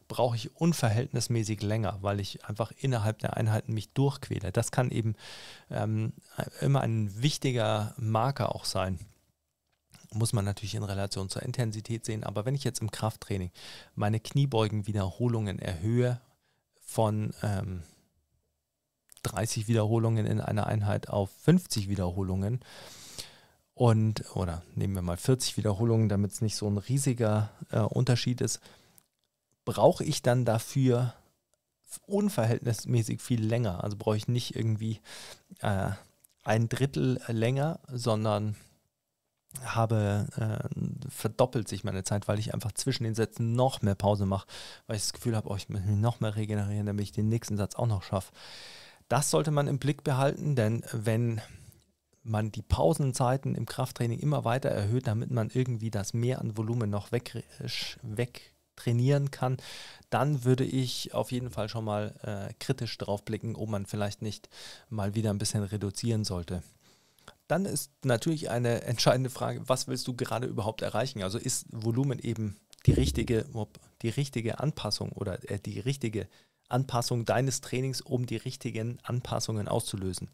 [0.08, 4.52] brauche ich unverhältnismäßig länger, weil ich einfach innerhalb der Einheiten mich durchquäle.
[4.52, 5.16] Das kann eben
[5.70, 6.14] ähm,
[6.62, 9.00] immer ein wichtiger Marker auch sein.
[10.18, 12.24] Muss man natürlich in Relation zur Intensität sehen.
[12.24, 13.52] Aber wenn ich jetzt im Krafttraining
[13.96, 16.20] meine Kniebeugen-Wiederholungen erhöhe
[16.82, 17.84] von ähm,
[19.24, 22.62] 30 Wiederholungen in einer Einheit auf 50 Wiederholungen,
[23.78, 28.42] und, oder nehmen wir mal 40 Wiederholungen, damit es nicht so ein riesiger äh, Unterschied
[28.42, 28.60] ist,
[29.66, 31.14] brauche ich dann dafür
[32.08, 33.84] unverhältnismäßig viel länger.
[33.84, 35.00] Also brauche ich nicht irgendwie
[35.62, 35.92] äh,
[36.44, 38.56] ein Drittel länger, sondern
[39.66, 44.26] habe äh, verdoppelt sich meine Zeit, weil ich einfach zwischen den Sätzen noch mehr Pause
[44.26, 44.48] mache,
[44.88, 47.30] weil ich das Gefühl habe, oh, ich muss mich noch mehr regenerieren, damit ich den
[47.30, 48.32] nächsten Satz auch noch schaffe.
[49.08, 51.42] Das sollte man im Blick behalten, denn wenn
[52.24, 56.90] man die Pausenzeiten im Krafttraining immer weiter erhöht, damit man irgendwie das mehr an Volumen
[56.90, 57.44] noch weg,
[58.02, 59.58] weg trainieren kann,
[60.10, 64.22] dann würde ich auf jeden Fall schon mal äh, kritisch drauf blicken, ob man vielleicht
[64.22, 64.50] nicht
[64.90, 66.62] mal wieder ein bisschen reduzieren sollte.
[67.48, 71.24] Dann ist natürlich eine entscheidende Frage, was willst du gerade überhaupt erreichen?
[71.24, 73.46] Also ist Volumen eben die richtige,
[74.02, 76.28] die richtige Anpassung oder äh, die richtige
[76.70, 80.30] Anpassung deines Trainings, um die richtigen Anpassungen auszulösen?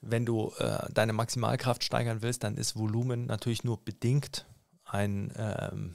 [0.00, 4.46] Wenn du äh, deine Maximalkraft steigern willst, dann ist Volumen natürlich nur bedingt
[4.84, 5.94] ein, ähm,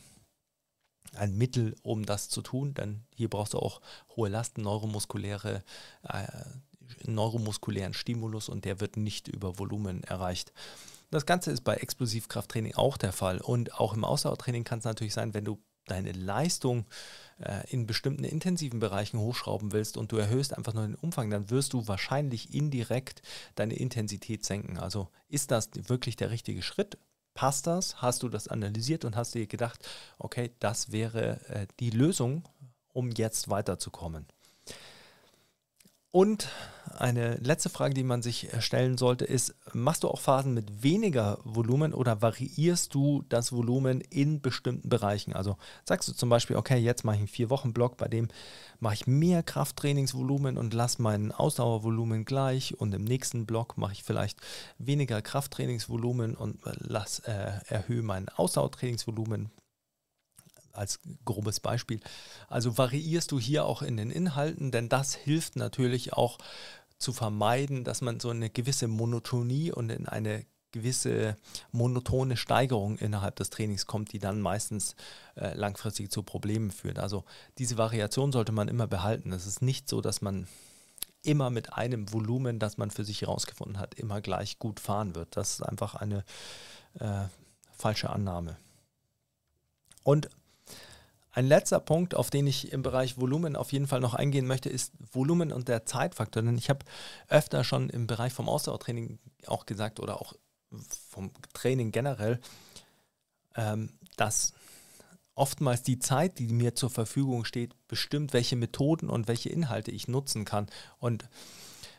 [1.16, 2.74] ein Mittel, um das zu tun.
[2.74, 3.82] Denn hier brauchst du auch
[4.16, 5.64] hohe Lasten, neuromuskuläre
[6.04, 6.28] äh,
[7.06, 10.54] neuromuskulären Stimulus und der wird nicht über Volumen erreicht.
[11.12, 13.40] Das Ganze ist bei Explosivkrafttraining auch der Fall.
[13.40, 16.86] Und auch im Ausdauertraining kann es natürlich sein, wenn du deine Leistung
[17.40, 21.50] äh, in bestimmten intensiven Bereichen hochschrauben willst und du erhöhst einfach nur den Umfang, dann
[21.50, 23.22] wirst du wahrscheinlich indirekt
[23.56, 24.78] deine Intensität senken.
[24.78, 26.98] Also ist das wirklich der richtige Schritt?
[27.34, 28.02] Passt das?
[28.02, 29.88] Hast du das analysiert und hast dir gedacht,
[30.18, 32.48] okay, das wäre äh, die Lösung,
[32.94, 34.28] um jetzt weiterzukommen?
[36.12, 36.50] Und
[36.98, 41.40] eine letzte Frage, die man sich stellen sollte, ist, machst du auch Phasen mit weniger
[41.46, 45.34] Volumen oder variierst du das Volumen in bestimmten Bereichen?
[45.34, 45.56] Also
[45.86, 48.28] sagst du zum Beispiel, okay, jetzt mache ich einen Vier-Wochen-Block, bei dem
[48.82, 54.04] mache ich mehr Krafttrainingsvolumen und lasse mein Ausdauervolumen gleich und im nächsten Block mache ich
[54.04, 54.38] vielleicht
[54.78, 59.50] weniger Krafttrainingsvolumen und lass, äh, erhöhe mein Ausdauertrainingsvolumen
[60.74, 62.00] als grobes Beispiel.
[62.48, 66.38] Also variierst du hier auch in den Inhalten, denn das hilft natürlich auch
[66.98, 71.36] zu vermeiden, dass man so eine gewisse Monotonie und in eine gewisse
[71.72, 74.96] monotone Steigerung innerhalb des Trainings kommt, die dann meistens
[75.36, 77.00] äh, langfristig zu Problemen führt.
[77.00, 77.26] Also
[77.58, 79.34] diese Variation sollte man immer behalten.
[79.34, 80.48] Es ist nicht so, dass man
[81.24, 85.36] immer mit einem Volumen, das man für sich herausgefunden hat, immer gleich gut fahren wird.
[85.36, 86.24] Das ist einfach eine
[87.00, 87.26] äh,
[87.78, 88.58] falsche Annahme.
[90.04, 90.30] Und
[91.32, 94.70] ein letzter Punkt, auf den ich im Bereich Volumen auf jeden Fall noch eingehen möchte,
[94.70, 96.44] ist Volumen und der Zeitfaktor.
[96.44, 96.86] Denn ich habe
[97.30, 100.34] öfter schon im Bereich vom Ausdauertraining auch gesagt oder auch
[101.10, 102.40] vom Training generell,
[103.56, 104.54] ähm, dass
[105.36, 110.08] oftmals die Zeit, die mir zur Verfügung steht, bestimmt, welche Methoden und welche Inhalte ich
[110.08, 110.68] nutzen kann.
[111.00, 111.30] Und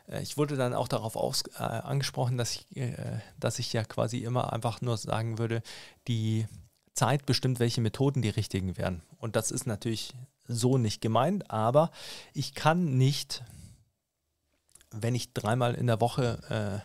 [0.07, 3.83] äh, ich wurde dann auch darauf aus, äh, angesprochen, dass ich, äh, dass ich ja
[3.83, 5.63] quasi immer einfach nur sagen würde,
[6.07, 6.45] die
[6.93, 9.01] Zeit bestimmt, welche Methoden die richtigen wären.
[9.17, 10.13] Und das ist natürlich
[10.47, 11.91] so nicht gemeint, aber
[12.33, 13.43] ich kann nicht,
[14.91, 16.83] wenn ich dreimal in der Woche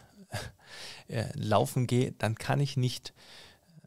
[1.10, 3.12] äh, äh, laufen gehe, dann kann ich nicht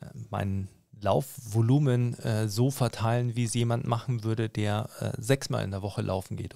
[0.01, 0.67] äh, mein
[1.01, 6.01] Laufvolumen äh, so verteilen, wie es jemand machen würde, der äh, sechsmal in der Woche
[6.01, 6.55] laufen geht.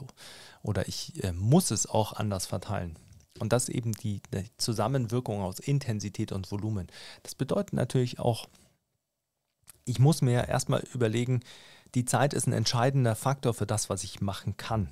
[0.61, 2.95] Oder ich äh, muss es auch anders verteilen.
[3.39, 6.87] Und das eben die, die Zusammenwirkung aus Intensität und Volumen.
[7.23, 8.47] Das bedeutet natürlich auch,
[9.85, 11.41] ich muss mir erstmal überlegen,
[11.93, 14.91] die Zeit ist ein entscheidender Faktor für das, was ich machen kann.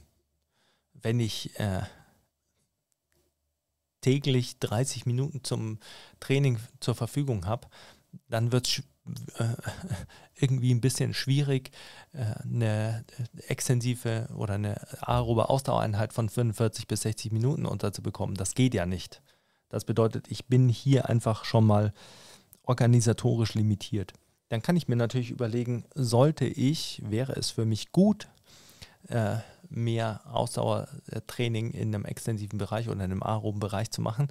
[0.93, 1.81] Wenn ich äh,
[4.01, 5.79] täglich 30 Minuten zum
[6.19, 7.67] Training zur Verfügung habe,
[8.29, 8.83] dann wird es
[9.39, 9.55] äh,
[10.35, 11.71] irgendwie ein bisschen schwierig,
[12.13, 13.03] äh, eine
[13.47, 18.35] extensive oder eine aerobe Ausdauereinheit von 45 bis 60 Minuten unterzubekommen.
[18.35, 19.21] Das geht ja nicht.
[19.67, 21.93] Das bedeutet, ich bin hier einfach schon mal
[22.63, 24.13] organisatorisch limitiert
[24.53, 28.27] dann kann ich mir natürlich überlegen, sollte ich, wäre es für mich gut,
[29.07, 29.37] äh,
[29.67, 34.27] mehr Ausdauertraining in einem extensiven Bereich oder in einem aeroben Bereich zu machen,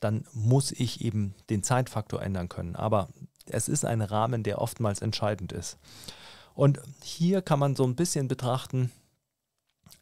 [0.00, 2.74] dann muss ich eben den Zeitfaktor ändern können.
[2.74, 3.10] Aber
[3.44, 5.76] es ist ein Rahmen, der oftmals entscheidend ist.
[6.54, 8.90] Und hier kann man so ein bisschen betrachten,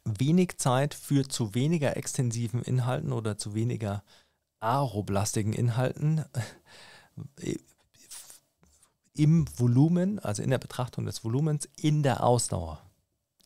[0.05, 4.05] wenig Zeit führt zu weniger extensiven Inhalten oder zu weniger
[4.61, 6.23] aeroblastigen Inhalten
[9.15, 12.81] im Volumen, also in der Betrachtung des Volumens, in der Ausdauer.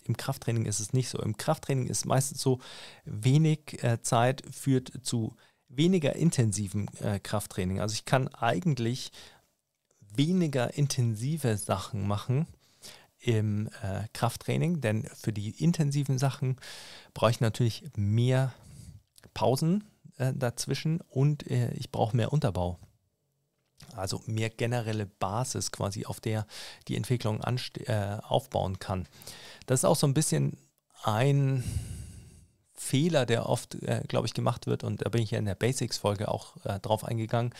[0.05, 1.21] Im Krafttraining ist es nicht so.
[1.21, 2.59] Im Krafttraining ist meistens so,
[3.05, 5.35] wenig äh, Zeit führt zu
[5.67, 7.79] weniger intensivem äh, Krafttraining.
[7.79, 9.11] Also ich kann eigentlich
[9.99, 12.47] weniger intensive Sachen machen
[13.19, 16.57] im äh, Krafttraining, denn für die intensiven Sachen
[17.13, 18.53] brauche ich natürlich mehr
[19.33, 19.83] Pausen
[20.17, 22.79] äh, dazwischen und äh, ich brauche mehr Unterbau.
[23.99, 26.45] Also mehr generelle Basis quasi, auf der
[26.87, 29.07] die Entwicklung äh, aufbauen kann.
[29.65, 30.57] Das ist auch so ein bisschen
[31.03, 31.63] ein
[32.73, 35.55] Fehler, der oft, äh, glaube ich, gemacht wird, und da bin ich ja in der
[35.55, 37.53] Basics-Folge auch äh, drauf eingegangen,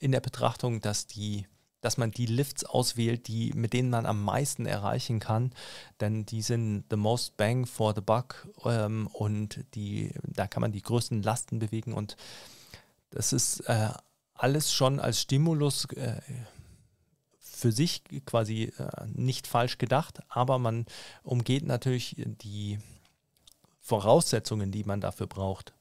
[0.00, 1.46] in der Betrachtung, dass die
[1.84, 5.52] dass man die Lifts auswählt, die, mit denen man am meisten erreichen kann,
[6.00, 10.72] denn die sind the most bang for the buck ähm, und die, da kann man
[10.72, 12.16] die größten Lasten bewegen und
[13.10, 13.90] das ist äh,
[14.34, 16.20] alles schon als Stimulus äh,
[17.38, 20.86] für sich quasi äh, nicht falsch gedacht, aber man
[21.22, 22.78] umgeht natürlich die
[23.80, 25.72] Voraussetzungen, die man dafür braucht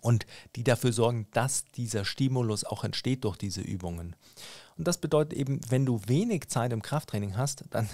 [0.00, 4.16] und die dafür sorgen, dass dieser Stimulus auch entsteht durch diese Übungen.
[4.76, 7.88] Und das bedeutet eben, wenn du wenig Zeit im Krafttraining hast, dann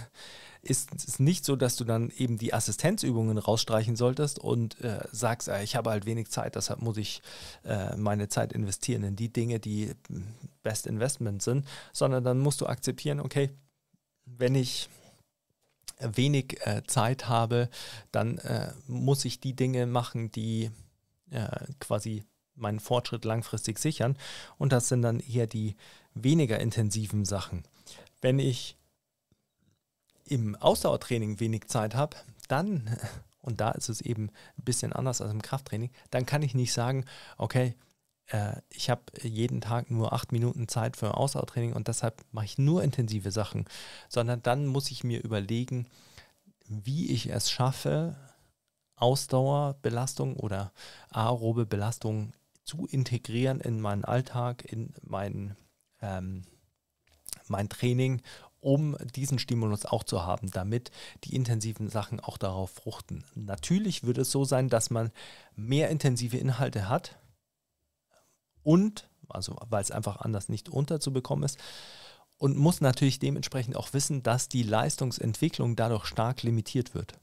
[0.62, 5.48] ist es nicht so, dass du dann eben die Assistenzübungen rausstreichen solltest und äh, sagst,
[5.48, 7.22] äh, ich habe halt wenig Zeit, deshalb muss ich
[7.64, 9.92] äh, meine Zeit investieren in die Dinge, die
[10.62, 13.50] Best Investment sind, sondern dann musst du akzeptieren, okay,
[14.24, 14.88] wenn ich
[16.00, 17.68] wenig äh, Zeit habe,
[18.12, 20.70] dann äh, muss ich die Dinge machen, die
[21.30, 21.48] äh,
[21.80, 22.24] quasi
[22.60, 24.16] meinen Fortschritt langfristig sichern.
[24.58, 25.76] Und das sind dann eher die
[26.14, 27.64] weniger intensiven Sachen.
[28.20, 28.76] Wenn ich
[30.26, 32.16] im Ausdauertraining wenig Zeit habe,
[32.48, 32.96] dann,
[33.40, 36.72] und da ist es eben ein bisschen anders als im Krafttraining, dann kann ich nicht
[36.72, 37.04] sagen,
[37.36, 37.74] okay,
[38.28, 42.58] äh, ich habe jeden Tag nur acht Minuten Zeit für Ausdauertraining und deshalb mache ich
[42.58, 43.66] nur intensive Sachen,
[44.08, 45.86] sondern dann muss ich mir überlegen,
[46.66, 48.16] wie ich es schaffe,
[48.96, 50.72] Ausdauerbelastung oder
[51.10, 52.32] aerobe Belastung
[52.68, 55.56] zu integrieren in meinen Alltag, in mein,
[56.02, 56.42] ähm,
[57.48, 58.20] mein Training,
[58.60, 60.90] um diesen Stimulus auch zu haben, damit
[61.24, 63.24] die intensiven Sachen auch darauf fruchten.
[63.34, 65.10] Natürlich wird es so sein, dass man
[65.56, 67.18] mehr intensive Inhalte hat
[68.62, 71.58] und, also weil es einfach anders nicht unterzubekommen ist,
[72.36, 77.18] und muss natürlich dementsprechend auch wissen, dass die Leistungsentwicklung dadurch stark limitiert wird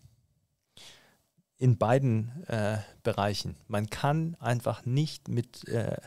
[1.58, 3.56] in beiden äh, Bereichen.
[3.68, 5.98] Man kann einfach nicht mit äh,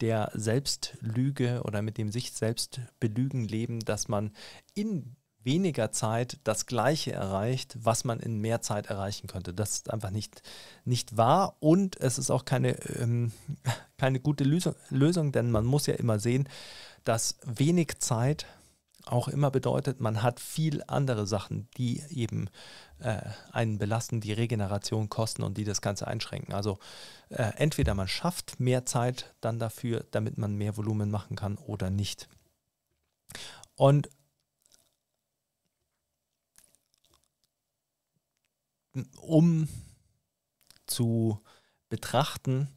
[0.00, 4.32] der Selbstlüge oder mit dem sich selbst belügen leben, dass man
[4.74, 9.52] in weniger Zeit das Gleiche erreicht, was man in mehr Zeit erreichen könnte.
[9.52, 10.42] Das ist einfach nicht,
[10.84, 13.32] nicht wahr und es ist auch keine, ähm,
[13.98, 16.48] keine gute Lösung, Lösung, denn man muss ja immer sehen,
[17.04, 18.46] dass wenig Zeit
[19.06, 22.48] auch immer bedeutet, man hat viel andere Sachen, die eben
[23.00, 23.20] äh,
[23.52, 26.54] einen belasten, die Regeneration kosten und die das Ganze einschränken.
[26.54, 26.78] Also
[27.28, 31.90] äh, entweder man schafft mehr Zeit dann dafür, damit man mehr Volumen machen kann oder
[31.90, 32.28] nicht.
[33.76, 34.08] Und
[39.16, 39.68] um
[40.86, 41.40] zu
[41.88, 42.68] betrachten,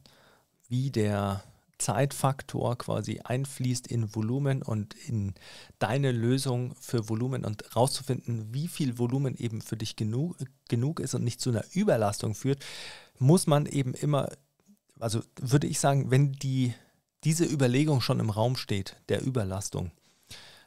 [0.68, 1.42] wie der
[1.78, 5.34] Zeitfaktor quasi einfließt in Volumen und in
[5.78, 10.36] deine Lösung für Volumen und rauszufinden, wie viel Volumen eben für dich genug,
[10.68, 12.64] genug ist und nicht zu einer Überlastung führt,
[13.18, 14.28] muss man eben immer,
[14.98, 16.74] also würde ich sagen, wenn die,
[17.24, 19.92] diese Überlegung schon im Raum steht, der Überlastung,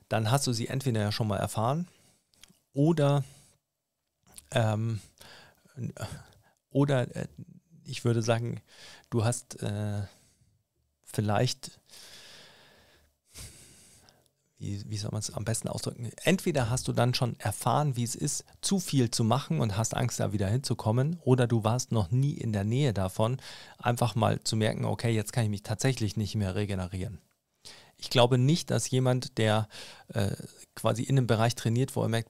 [0.07, 1.88] dann hast du sie entweder ja schon mal erfahren
[2.74, 3.24] oder,
[4.51, 5.01] ähm,
[6.70, 7.28] oder äh,
[7.84, 8.62] ich würde sagen,
[9.09, 10.03] du hast äh,
[11.16, 11.80] vielleicht,
[14.57, 18.03] wie, wie soll man es am besten ausdrücken, entweder hast du dann schon erfahren, wie
[18.03, 21.91] es ist, zu viel zu machen und hast Angst, da wieder hinzukommen, oder du warst
[21.91, 23.38] noch nie in der Nähe davon,
[23.78, 27.20] einfach mal zu merken, okay, jetzt kann ich mich tatsächlich nicht mehr regenerieren.
[27.97, 29.68] Ich glaube nicht, dass jemand, der
[30.09, 30.32] äh,
[30.76, 32.30] quasi in einem Bereich trainiert, wo er merkt,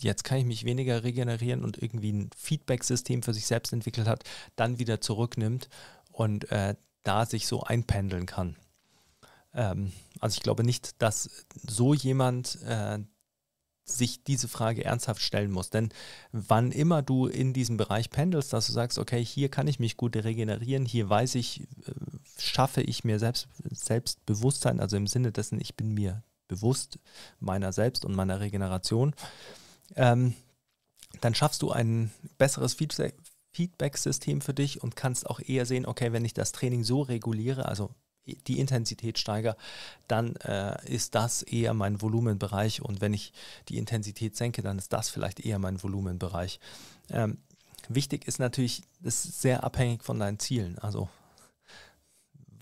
[0.00, 4.24] jetzt kann ich mich weniger regenerieren und irgendwie ein Feedback-System für sich selbst entwickelt hat,
[4.56, 5.68] dann wieder zurücknimmt
[6.10, 8.56] und äh, da sich so einpendeln kann.
[9.54, 11.30] Ähm, also ich glaube nicht, dass
[11.66, 12.98] so jemand äh,
[13.84, 15.70] sich diese Frage ernsthaft stellen muss.
[15.70, 15.90] Denn
[16.30, 19.96] wann immer du in diesem Bereich pendelst, dass du sagst, okay, hier kann ich mich
[19.96, 21.92] gut regenerieren, hier weiß ich, äh,
[22.38, 26.98] schaffe ich mir selbst, Selbstbewusstsein, also im Sinne dessen, ich bin mir bewusst
[27.40, 29.14] meiner selbst und meiner Regeneration,
[29.96, 30.34] ähm,
[31.20, 33.14] dann schaffst du ein besseres Feedback,
[33.52, 37.66] Feedback-System für dich und kannst auch eher sehen, okay, wenn ich das Training so reguliere,
[37.66, 37.90] also
[38.46, 39.56] die Intensität steigere,
[40.06, 43.32] dann äh, ist das eher mein Volumenbereich und wenn ich
[43.68, 46.60] die Intensität senke, dann ist das vielleicht eher mein Volumenbereich.
[47.10, 47.38] Ähm,
[47.88, 50.78] wichtig ist natürlich, das ist sehr abhängig von deinen Zielen.
[50.78, 51.08] Also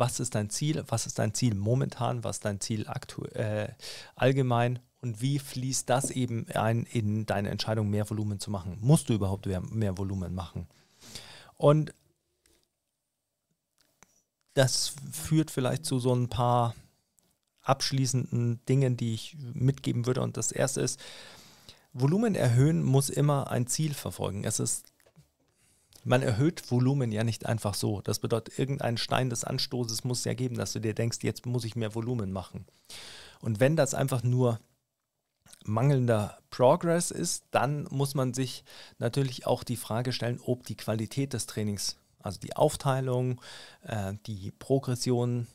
[0.00, 0.82] was ist dein Ziel?
[0.88, 2.24] Was ist dein Ziel momentan?
[2.24, 2.86] Was ist dein Ziel
[3.34, 3.68] äh,
[4.16, 4.78] allgemein?
[5.02, 8.78] Und wie fließt das eben ein in deine Entscheidung, mehr Volumen zu machen?
[8.80, 10.66] Musst du überhaupt mehr, mehr Volumen machen?
[11.60, 11.92] Und
[14.54, 16.74] das führt vielleicht zu so ein paar
[17.60, 20.22] abschließenden Dingen, die ich mitgeben würde.
[20.22, 20.98] Und das erste ist,
[21.92, 24.44] Volumen erhöhen muss immer ein Ziel verfolgen.
[24.44, 24.86] Es ist,
[26.02, 28.00] man erhöht Volumen ja nicht einfach so.
[28.00, 31.66] Das bedeutet, irgendein Stein des Anstoßes muss ja geben, dass du dir denkst, jetzt muss
[31.66, 32.64] ich mehr Volumen machen.
[33.42, 34.60] Und wenn das einfach nur
[35.64, 38.64] mangelnder Progress ist, dann muss man sich
[38.98, 43.40] natürlich auch die Frage stellen, ob die Qualität des Trainings, also die Aufteilung,
[43.82, 45.46] äh, die Progression,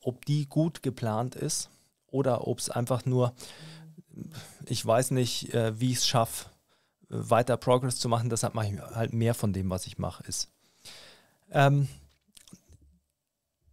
[0.00, 1.70] ob die gut geplant ist
[2.06, 3.34] oder ob es einfach nur,
[4.66, 6.50] ich weiß nicht, äh, wie ich es schaffe,
[7.08, 10.50] weiter Progress zu machen, deshalb mache ich halt mehr von dem, was ich mache, ist.
[11.50, 11.88] Ähm,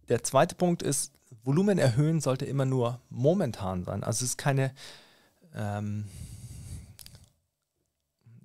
[0.08, 1.12] der zweite Punkt ist,
[1.44, 4.04] Volumen erhöhen sollte immer nur momentan sein.
[4.04, 4.72] Also es ist keine
[5.54, 6.06] ähm,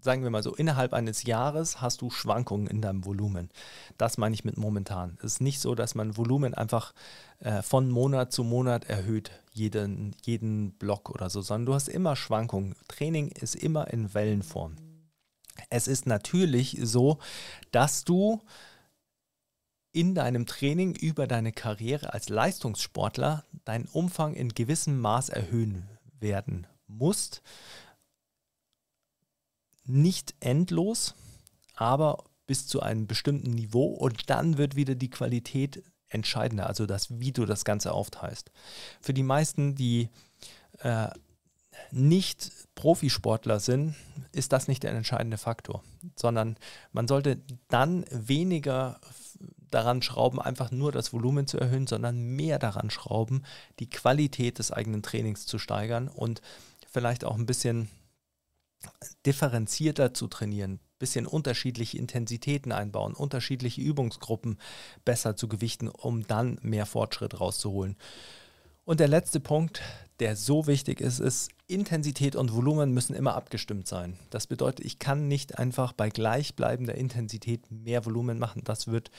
[0.07, 3.49] sagen wir mal so, innerhalb eines Jahres hast du Schwankungen in deinem Volumen.
[3.97, 5.17] Das meine ich mit momentan.
[5.19, 6.93] Es ist nicht so, dass man Volumen einfach
[7.39, 12.15] äh, von Monat zu Monat erhöht, jeden, jeden Block oder so, sondern du hast immer
[12.15, 12.75] Schwankungen.
[12.87, 14.77] Training ist immer in Wellenform.
[15.69, 17.17] Es ist natürlich so,
[17.71, 18.41] dass du
[19.91, 25.89] in deinem Training über deine Karriere als Leistungssportler deinen Umfang in gewissem Maß erhöhen
[26.21, 27.41] werden musst.
[29.85, 31.15] Nicht endlos,
[31.75, 37.19] aber bis zu einem bestimmten Niveau und dann wird wieder die Qualität entscheidender, also das,
[37.19, 38.51] wie du das Ganze aufteilst.
[39.01, 40.09] Für die meisten, die
[40.79, 41.09] äh,
[41.91, 43.95] nicht Profisportler sind,
[44.31, 45.83] ist das nicht der entscheidende Faktor,
[46.15, 46.57] sondern
[46.91, 48.99] man sollte dann weniger
[49.69, 53.43] daran schrauben, einfach nur das Volumen zu erhöhen, sondern mehr daran schrauben,
[53.79, 56.41] die Qualität des eigenen Trainings zu steigern und
[56.97, 57.89] vielleicht auch ein bisschen
[59.23, 64.57] differenzierter zu trainieren, ein bisschen unterschiedliche Intensitäten einbauen, unterschiedliche Übungsgruppen
[65.05, 67.97] besser zu gewichten, um dann mehr Fortschritt rauszuholen.
[68.83, 69.83] Und der letzte Punkt,
[70.19, 74.17] der so wichtig ist, ist, Intensität und Volumen müssen immer abgestimmt sein.
[74.31, 78.63] Das bedeutet, ich kann nicht einfach bei gleichbleibender Intensität mehr Volumen machen.
[78.63, 79.11] Das wird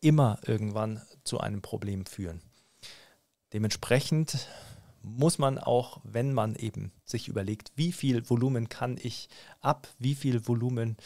[0.00, 2.40] immer irgendwann zu einem Problem führen.
[3.52, 4.48] Dementsprechend
[5.06, 9.28] muss man auch, wenn man eben sich überlegt, wie viel Volumen kann ich
[9.60, 10.96] ab, wie viel Volumen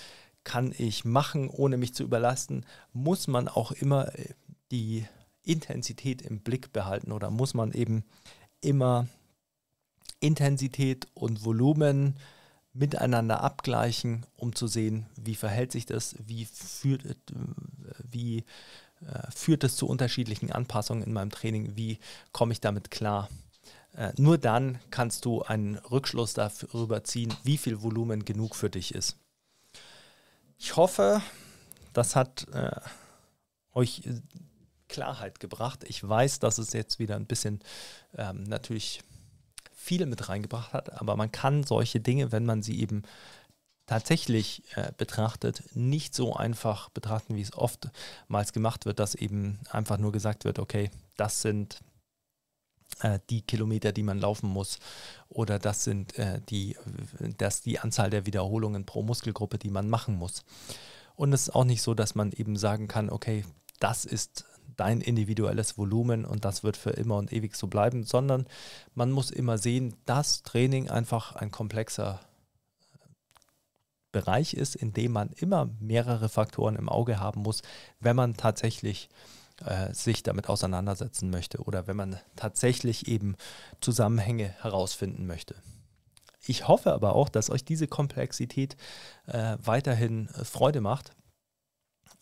[0.42, 4.34] kann ich machen, ohne mich zu überlasten, muss man auch immer äh,
[4.70, 5.06] die
[5.42, 8.04] Intensität im Blick behalten oder muss man eben
[8.62, 9.06] immer
[10.20, 12.16] Intensität und Volumen
[12.72, 17.14] miteinander abgleichen, um zu sehen, wie verhält sich das, wie führt, äh,
[18.10, 18.44] wie,
[19.00, 21.98] äh, führt es zu unterschiedlichen Anpassungen in meinem Training, wie
[22.32, 23.28] komme ich damit klar.
[23.96, 28.94] Äh, nur dann kannst du einen Rückschluss darüber ziehen, wie viel Volumen genug für dich
[28.94, 29.16] ist.
[30.58, 31.22] Ich hoffe,
[31.92, 32.70] das hat äh,
[33.72, 34.02] euch
[34.88, 35.84] Klarheit gebracht.
[35.88, 37.60] Ich weiß, dass es jetzt wieder ein bisschen
[38.16, 39.02] ähm, natürlich
[39.72, 43.02] viel mit reingebracht hat, aber man kann solche Dinge, wenn man sie eben
[43.86, 49.98] tatsächlich äh, betrachtet, nicht so einfach betrachten, wie es oftmals gemacht wird, dass eben einfach
[49.98, 51.89] nur gesagt wird, okay, das sind äh,
[53.30, 54.78] die Kilometer, die man laufen muss,
[55.28, 56.76] oder das sind äh, die,
[57.38, 60.44] das die Anzahl der Wiederholungen pro Muskelgruppe, die man machen muss.
[61.14, 63.44] Und es ist auch nicht so, dass man eben sagen kann, okay,
[63.78, 64.44] das ist
[64.76, 68.46] dein individuelles Volumen und das wird für immer und ewig so bleiben, sondern
[68.94, 72.20] man muss immer sehen, dass Training einfach ein komplexer
[72.94, 73.06] äh,
[74.12, 77.62] Bereich ist, in dem man immer mehrere Faktoren im Auge haben muss,
[78.00, 79.39] wenn man tatsächlich äh,
[79.92, 83.36] sich damit auseinandersetzen möchte oder wenn man tatsächlich eben
[83.80, 85.54] Zusammenhänge herausfinden möchte.
[86.46, 88.76] Ich hoffe aber auch, dass euch diese Komplexität
[89.26, 91.12] äh, weiterhin äh, Freude macht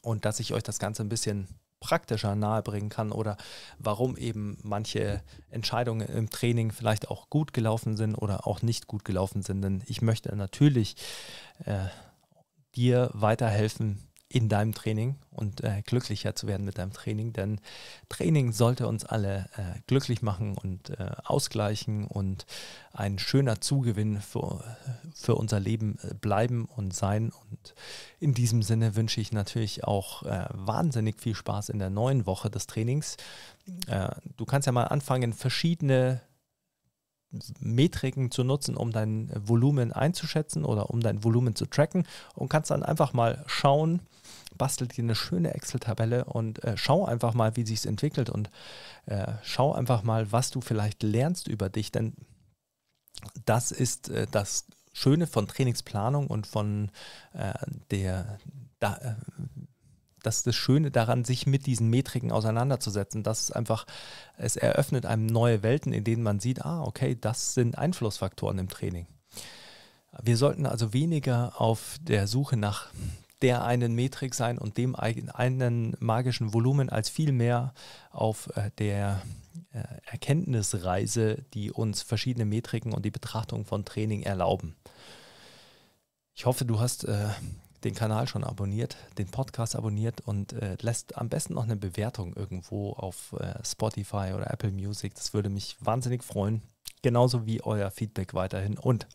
[0.03, 1.49] und dass ich euch das Ganze ein bisschen
[1.81, 3.37] praktischer nahebringen kann oder
[3.79, 9.05] warum eben manche Entscheidungen im Training vielleicht auch gut gelaufen sind oder auch nicht gut
[9.05, 9.63] gelaufen sind.
[9.63, 10.97] Denn ich möchte natürlich
[11.65, 11.87] äh,
[12.75, 17.61] dir weiterhelfen, in deinem Training und äh, glücklicher zu werden mit deinem Training, denn
[18.11, 22.45] Training sollte uns alle äh, glücklich machen und äh, ausgleichen und
[22.93, 24.63] ein schöner Zugewinn für,
[25.15, 27.31] für unser Leben äh, bleiben und sein.
[27.31, 27.75] Und
[28.21, 32.51] in diesem Sinne wünsche ich natürlich auch äh, wahnsinnig viel Spaß in der neuen Woche
[32.51, 33.17] des Trainings.
[33.87, 36.21] Äh, du kannst ja mal anfangen, verschiedene
[37.61, 42.07] Metriken zu nutzen, um dein Volumen einzuschätzen oder um dein Volumen zu tracken.
[42.35, 44.01] Und kannst dann einfach mal schauen,
[44.57, 48.51] bastelt dir eine schöne Excel-Tabelle und äh, schau einfach mal, wie sich es entwickelt und
[49.07, 52.15] äh, schau einfach mal, was du vielleicht lernst über dich, denn
[53.45, 56.91] das ist äh, das Schöne von Trainingsplanung und von
[57.33, 57.53] äh,
[57.91, 58.39] der
[58.81, 59.15] da, äh,
[60.29, 63.23] das ist das Schöne daran, sich mit diesen Metriken auseinanderzusetzen.
[63.23, 63.87] Das ist einfach,
[64.37, 68.69] es eröffnet einem neue Welten, in denen man sieht, ah, okay, das sind Einflussfaktoren im
[68.69, 69.07] Training.
[70.23, 72.89] Wir sollten also weniger auf der Suche nach
[73.41, 77.73] der einen Metrik sein und dem einen magischen Volumen als vielmehr
[78.11, 79.23] auf äh, der
[79.73, 84.77] äh, Erkenntnisreise, die uns verschiedene Metriken und die Betrachtung von Training erlauben.
[86.35, 87.29] Ich hoffe, du hast äh,
[87.85, 92.35] den Kanal schon abonniert, den Podcast abonniert und äh, lässt am besten noch eine Bewertung
[92.35, 95.15] irgendwo auf äh, Spotify oder Apple Music.
[95.15, 96.63] Das würde mich wahnsinnig freuen.
[97.03, 98.77] Genauso wie euer Feedback weiterhin.
[98.77, 99.07] Und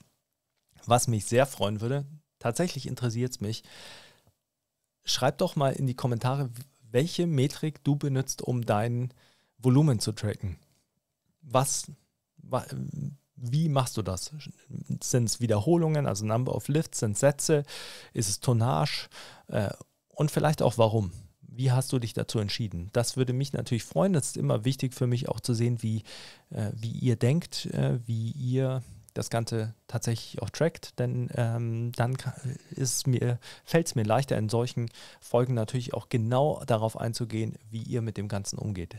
[0.85, 2.05] was mich sehr freuen würde,
[2.39, 3.63] tatsächlich interessiert es mich,
[5.03, 6.49] schreib doch mal in die Kommentare,
[6.89, 9.13] welche Metrik du benutzt, um dein
[9.57, 10.57] Volumen zu tracken.
[11.41, 11.91] Was,
[13.35, 14.31] wie machst du das?
[15.01, 17.63] Sind es Wiederholungen, also Number of Lifts, sind Sätze,
[18.13, 19.09] ist es Tonnage
[19.47, 19.69] äh,
[20.09, 21.11] und vielleicht auch warum?
[21.41, 22.89] Wie hast du dich dazu entschieden?
[22.93, 24.13] Das würde mich natürlich freuen.
[24.13, 26.03] Das ist immer wichtig für mich auch zu sehen, wie,
[26.49, 28.81] äh, wie ihr denkt, äh, wie ihr
[29.13, 35.53] das Ganze tatsächlich auch trackt, denn ähm, dann fällt es mir leichter, in solchen Folgen
[35.53, 38.97] natürlich auch genau darauf einzugehen, wie ihr mit dem Ganzen umgeht.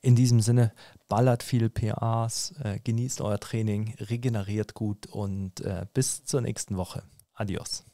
[0.00, 0.72] In diesem Sinne,
[1.08, 7.02] ballert viel PAs, äh, genießt euer Training, regeneriert gut und äh, bis zur nächsten Woche.
[7.34, 7.84] Adios.